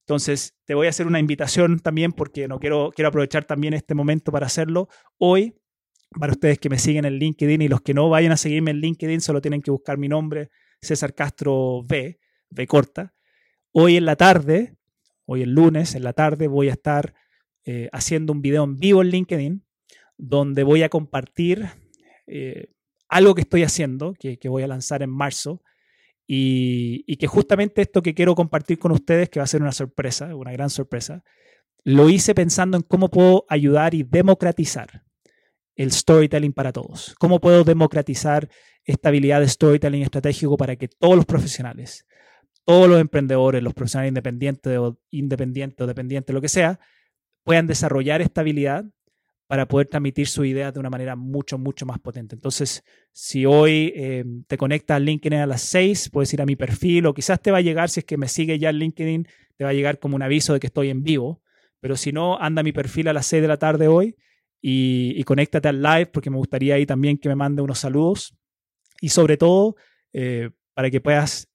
Entonces, 0.00 0.54
te 0.64 0.74
voy 0.74 0.86
a 0.86 0.90
hacer 0.90 1.06
una 1.06 1.18
invitación 1.18 1.78
también 1.80 2.12
porque 2.12 2.46
no 2.46 2.58
quiero, 2.58 2.90
quiero 2.94 3.08
aprovechar 3.08 3.44
también 3.44 3.72
este 3.72 3.94
momento 3.94 4.32
para 4.32 4.46
hacerlo. 4.46 4.88
Hoy, 5.18 5.54
para 6.18 6.32
ustedes 6.32 6.58
que 6.58 6.68
me 6.68 6.78
siguen 6.78 7.06
en 7.06 7.14
LinkedIn 7.14 7.62
y 7.62 7.68
los 7.68 7.80
que 7.80 7.94
no 7.94 8.10
vayan 8.10 8.32
a 8.32 8.36
seguirme 8.36 8.70
en 8.70 8.78
LinkedIn, 8.78 9.20
solo 9.20 9.40
tienen 9.40 9.62
que 9.62 9.70
buscar 9.70 9.96
mi 9.96 10.08
nombre, 10.08 10.50
César 10.82 11.14
Castro 11.14 11.80
V, 11.80 12.18
V 12.50 12.66
corta. 12.66 13.14
Hoy 13.72 13.96
en 13.96 14.04
la 14.04 14.16
tarde, 14.16 14.76
hoy 15.24 15.42
el 15.42 15.52
lunes 15.52 15.94
en 15.94 16.04
la 16.04 16.12
tarde, 16.12 16.48
voy 16.48 16.68
a 16.68 16.72
estar 16.72 17.14
eh, 17.66 17.88
haciendo 17.92 18.32
un 18.32 18.42
video 18.42 18.64
en 18.64 18.76
vivo 18.76 19.02
en 19.02 19.08
LinkedIn 19.08 19.64
donde 20.16 20.62
voy 20.62 20.82
a 20.82 20.88
compartir 20.88 21.66
eh, 22.26 22.68
algo 23.08 23.34
que 23.34 23.42
estoy 23.42 23.62
haciendo, 23.62 24.14
que, 24.14 24.38
voy 24.48 24.62
a 24.62 24.66
lanzar 24.66 25.02
en 25.02 25.10
marzo, 25.10 25.62
y, 26.26 27.16
que 27.16 27.26
justamente 27.26 27.82
esto 27.82 28.02
que 28.02 28.14
quiero 28.14 28.34
compartir 28.34 28.78
con 28.78 28.92
ustedes, 28.92 29.28
que 29.28 29.40
va 29.40 29.44
a 29.44 29.48
ser 29.48 29.62
una 29.62 29.72
sorpresa, 29.72 30.34
una 30.34 30.52
gran 30.52 30.70
sorpresa, 30.70 31.22
lo 31.84 32.08
hice 32.08 32.34
pensando 32.34 32.76
en 32.76 32.82
cómo 32.82 33.10
puedo 33.10 33.44
ayudar 33.48 33.94
y 33.94 34.02
democratizar 34.02 35.04
el 35.76 35.92
storytelling 35.92 36.52
para 36.52 36.72
todos. 36.72 37.14
¿Cómo 37.18 37.40
puedo 37.40 37.62
democratizar 37.62 38.48
esta 38.84 39.10
habilidad 39.10 39.40
de 39.40 39.48
storytelling 39.48 40.02
estratégico 40.02 40.56
para 40.56 40.76
que 40.76 40.88
todos 40.88 41.16
los 41.16 41.26
profesionales, 41.26 42.06
todos 42.64 42.88
los 42.88 43.00
emprendedores, 43.00 43.62
los 43.62 43.74
profesionales 43.74 44.10
independientes 44.10 44.78
independientes 45.10 45.80
o 45.80 45.86
dependientes, 45.86 46.34
lo 46.34 46.40
que 46.40 46.48
sea, 46.48 46.80
puedan 47.44 47.66
desarrollar 47.66 48.20
esta 48.22 48.40
habilidad 48.40 48.84
para 49.46 49.68
poder 49.68 49.86
transmitir 49.86 50.26
sus 50.26 50.46
ideas 50.46 50.72
de 50.72 50.80
una 50.80 50.90
manera 50.90 51.16
mucho, 51.16 51.58
mucho 51.58 51.84
más 51.86 51.98
potente. 51.98 52.34
Entonces, 52.34 52.82
si 53.12 53.44
hoy 53.44 53.92
eh, 53.94 54.24
te 54.46 54.56
conectas 54.56 54.96
al 54.96 55.04
LinkedIn 55.04 55.38
a 55.38 55.46
las 55.46 55.62
6, 55.62 56.10
puedes 56.10 56.32
ir 56.32 56.40
a 56.40 56.46
mi 56.46 56.56
perfil 56.56 57.06
o 57.06 57.14
quizás 57.14 57.40
te 57.40 57.50
va 57.50 57.58
a 57.58 57.60
llegar, 57.60 57.90
si 57.90 58.00
es 58.00 58.06
que 58.06 58.16
me 58.16 58.26
sigue 58.26 58.58
ya 58.58 58.70
en 58.70 58.78
LinkedIn, 58.78 59.28
te 59.56 59.64
va 59.64 59.70
a 59.70 59.74
llegar 59.74 59.98
como 59.98 60.16
un 60.16 60.22
aviso 60.22 60.54
de 60.54 60.60
que 60.60 60.66
estoy 60.66 60.88
en 60.88 61.04
vivo. 61.04 61.42
Pero 61.80 61.96
si 61.96 62.10
no, 62.10 62.40
anda 62.40 62.60
a 62.60 62.64
mi 62.64 62.72
perfil 62.72 63.08
a 63.08 63.12
las 63.12 63.26
6 63.26 63.42
de 63.42 63.48
la 63.48 63.58
tarde 63.58 63.86
hoy 63.86 64.16
y, 64.62 65.12
y 65.16 65.22
conéctate 65.24 65.68
al 65.68 65.82
live 65.82 66.06
porque 66.06 66.30
me 66.30 66.38
gustaría 66.38 66.76
ahí 66.76 66.86
también 66.86 67.18
que 67.18 67.28
me 67.28 67.36
mande 67.36 67.60
unos 67.60 67.78
saludos. 67.78 68.34
Y 69.00 69.10
sobre 69.10 69.36
todo, 69.36 69.76
eh, 70.14 70.50
para 70.72 70.90
que 70.90 71.00
puedas 71.00 71.48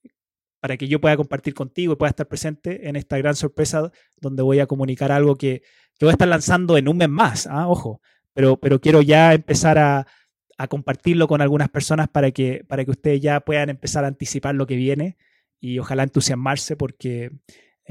para 0.60 0.78
que 0.78 0.88
yo 0.88 1.00
pueda 1.00 1.18
compartir 1.18 1.54
contigo 1.54 1.94
y 1.94 1.96
pueda 1.96 2.10
estar 2.10 2.28
presente 2.28 2.88
en 2.90 2.96
esta 2.96 3.18
gran 3.18 3.36
sorpresa 3.36 3.92
donde 4.18 4.44
voy 4.44 4.60
a 4.60 4.68
comunicar 4.68 5.12
algo 5.12 5.36
que, 5.36 5.62
que 5.98 6.06
voy 6.06 6.10
a 6.10 6.14
estar 6.14 6.28
lanzando 6.28 6.78
en 6.78 6.88
un 6.88 6.98
mes 6.98 7.10
más, 7.10 7.48
¿ah? 7.48 7.68
ojo, 7.68 8.02
pero, 8.34 8.58
pero 8.58 8.80
quiero 8.80 9.02
ya 9.02 9.34
empezar 9.34 9.78
a, 9.78 10.08
a, 10.58 10.68
compartirlo 10.68 11.28
con 11.28 11.42
algunas 11.42 11.70
personas 11.70 12.08
para 12.10 12.32
que, 12.32 12.64
para 12.68 12.84
que 12.86 12.92
ustedes 12.92 13.22
ya 13.22 13.40
puedan 13.40 13.70
empezar 13.70 14.04
a 14.04 14.08
anticipar 14.08 14.56
lo 14.56 14.66
que 14.66 14.76
viene 14.76 15.18
y 15.60 15.80
ojalá 15.80 16.04
entusiasmarse 16.04 16.76
porque 16.76 17.32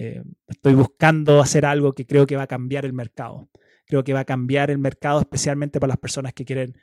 Eh, 0.00 0.22
estoy 0.46 0.74
buscando 0.74 1.40
hacer 1.40 1.64
algo 1.66 1.92
que 1.92 2.06
creo 2.06 2.24
que 2.24 2.36
va 2.36 2.44
a 2.44 2.46
cambiar 2.46 2.84
el 2.84 2.92
mercado. 2.92 3.48
Creo 3.84 4.04
que 4.04 4.12
va 4.12 4.20
a 4.20 4.24
cambiar 4.24 4.70
el 4.70 4.78
mercado 4.78 5.18
especialmente 5.18 5.80
para 5.80 5.88
las 5.88 5.98
personas 5.98 6.34
que 6.34 6.44
quieren 6.44 6.78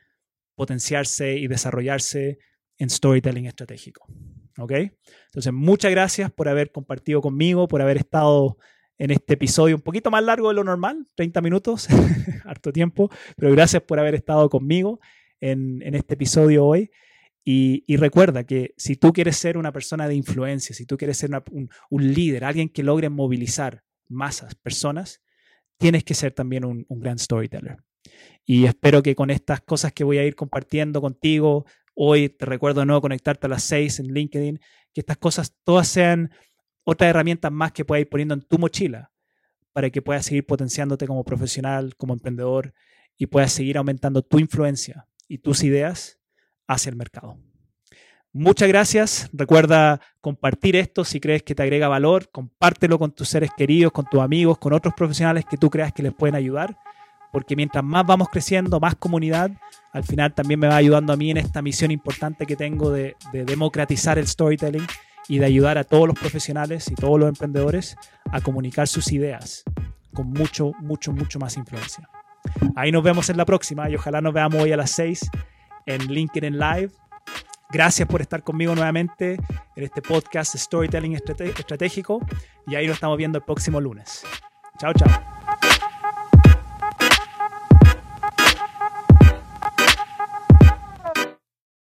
potenciarse 0.54 1.38
y 1.38 1.48
desarrollarse 1.48 2.40
en 2.78 2.90
storytelling 2.90 3.46
estratégico. 3.46 4.06
¿Ok? 4.58 4.72
Entonces, 4.72 5.54
muchas 5.54 5.92
gracias 5.92 6.32
por 6.32 6.48
haber 6.48 6.72
compartido 6.72 7.22
conmigo, 7.22 7.68
por 7.68 7.82
haber 7.82 7.98
estado 7.98 8.58
en 8.98 9.12
este 9.12 9.34
episodio 9.34 9.76
un 9.76 9.82
poquito 9.82 10.10
más 10.10 10.24
largo 10.24 10.50
de 10.50 10.56
lo 10.56 10.64
normal, 10.64 11.06
30 11.16 11.42
minutos, 11.42 11.88
harto 12.46 12.72
tiempo, 12.72 13.10
pero 13.36 13.52
gracias 13.52 13.84
por 13.84 14.00
haber 14.00 14.16
estado 14.16 14.50
conmigo 14.50 15.00
en, 15.42 15.82
este 15.96 16.14
episodio 16.14 16.66
hoy. 16.66 16.92
Y, 17.48 17.84
recuerda 17.98 18.44
que 18.44 18.74
si 18.76 18.96
tú 18.96 19.14
quieres 19.14 19.38
ser 19.38 19.58
una 19.58 19.72
persona 19.72 20.08
de 20.08 20.16
influencia, 20.16 20.74
si 20.74 20.86
tú 20.86 20.98
quieres 20.98 21.18
ser 21.18 21.30
un, 21.52 21.70
un, 21.92 22.14
líder, 22.14 22.44
alguien 22.44 22.70
que 22.70 22.82
logre 22.82 23.10
movilizar 23.10 23.84
masas, 24.08 24.56
personas, 24.56 25.22
tienes 25.78 26.04
que 26.04 26.16
ser 26.16 26.32
también 26.32 26.66
un, 26.66 26.86
un 26.88 27.00
gran 27.00 27.20
storyteller. 27.20 27.78
Y 28.46 28.66
espero 28.66 29.04
que 29.04 29.16
con 29.16 29.30
estas 29.30 29.62
cosas 29.62 29.94
que 29.94 30.04
voy 30.04 30.18
a 30.18 30.26
ir 30.26 30.36
compartiendo 30.36 31.02
contigo, 31.02 31.66
hoy 31.96 32.30
te 32.30 32.46
recuerdo 32.46 32.82
de 32.82 32.86
nuevo 32.86 33.02
conectarte 33.02 33.48
a 33.48 33.50
las 33.50 33.64
6 33.64 34.02
en 34.02 34.08
LinkedIn, 34.14 34.60
que 34.94 35.02
estas 35.02 35.18
cosas 35.18 35.56
todas 35.64 35.88
sean 35.88 36.32
otras 36.84 37.10
herramientas 37.10 37.52
más 37.52 37.72
que 37.72 37.84
puedas 37.84 38.02
ir 38.02 38.10
poniendo 38.10 38.36
en 38.36 38.42
tu 38.42 38.60
mochila 38.60 39.12
para 39.74 39.90
que 39.90 40.02
puedas 40.02 40.26
seguir 40.26 40.46
potenciándote 40.46 41.08
como 41.08 41.24
profesional, 41.24 41.96
como 41.98 42.14
emprendedor 42.14 42.74
y 43.18 43.26
puedas 43.26 43.52
seguir 43.52 43.78
aumentando 43.78 44.22
tu 44.22 44.40
influencia 44.40 45.08
y 45.28 45.40
tus 45.40 45.64
ideas 45.64 46.20
hacia 46.68 46.90
el 46.90 46.96
mercado. 46.96 47.38
Muchas 48.32 48.68
gracias. 48.68 49.30
Recuerda 49.32 50.02
compartir 50.20 50.76
esto 50.76 51.06
si 51.06 51.22
crees 51.22 51.44
que 51.44 51.56
te 51.56 51.64
agrega 51.64 51.88
valor. 51.88 52.30
Compártelo 52.32 53.00
con 53.00 53.14
tus 53.14 53.30
seres 53.30 53.50
queridos, 53.56 53.94
con 53.94 54.06
tus 54.06 54.20
amigos, 54.22 54.58
con 54.58 54.74
otros 54.74 54.94
profesionales 54.94 55.46
que 55.50 55.58
tú 55.58 55.70
creas 55.70 55.94
que 55.94 56.04
les 56.04 56.14
pueden 56.14 56.36
ayudar. 56.36 56.78
Porque 57.36 57.58
mientras 57.58 57.84
más 57.84 58.06
vamos 58.06 58.30
creciendo, 58.30 58.80
más 58.80 58.96
comunidad, 58.96 59.52
al 59.92 60.06
final 60.06 60.34
también 60.34 60.58
me 60.58 60.70
va 60.70 60.78
ayudando 60.78 61.12
a 61.12 61.18
mí 61.18 61.32
en 61.32 61.36
esta 61.36 61.62
misión 61.62 61.92
importante 61.92 62.46
que 62.46 62.56
tengo 62.56 62.92
de, 62.92 63.18
de 63.34 63.44
democratizar 63.44 64.18
el 64.18 64.26
storytelling 64.26 64.88
y 65.28 65.40
de 65.40 65.46
ayudar 65.46 65.78
a 65.78 65.84
todos 65.84 66.08
los 66.08 66.18
profesionales 66.18 66.90
y 66.90 66.96
todos 66.96 67.20
los 67.20 67.28
emprendedores 67.28 67.98
a 68.32 68.40
comunicar 68.40 68.88
sus 68.88 69.12
ideas 69.12 69.66
con 70.14 70.30
mucho, 70.30 70.72
mucho, 70.80 71.12
mucho 71.12 71.38
más 71.38 71.58
influencia. 71.58 72.10
Ahí 72.74 72.94
nos 72.94 73.04
vemos 73.04 73.30
en 73.30 73.36
la 73.36 73.44
próxima 73.44 73.90
y 73.90 73.96
ojalá 73.96 74.22
nos 74.22 74.34
veamos 74.34 74.64
hoy 74.64 74.72
a 74.72 74.78
las 74.78 74.92
6 74.92 75.30
en 75.88 76.08
LinkedIn 76.08 76.58
Live. 76.58 76.92
Gracias 77.70 78.08
por 78.08 78.22
estar 78.22 78.44
conmigo 78.44 78.74
nuevamente 78.76 79.34
en 79.76 79.84
este 79.84 80.02
podcast 80.02 80.56
Storytelling 80.56 81.16
Estratégico 81.18 82.26
y 82.66 82.76
ahí 82.76 82.88
nos 82.88 82.96
estamos 82.96 83.18
viendo 83.18 83.40
el 83.40 83.44
próximo 83.44 83.82
lunes. 83.82 84.24
Chao, 84.80 84.94
chao. 84.94 85.35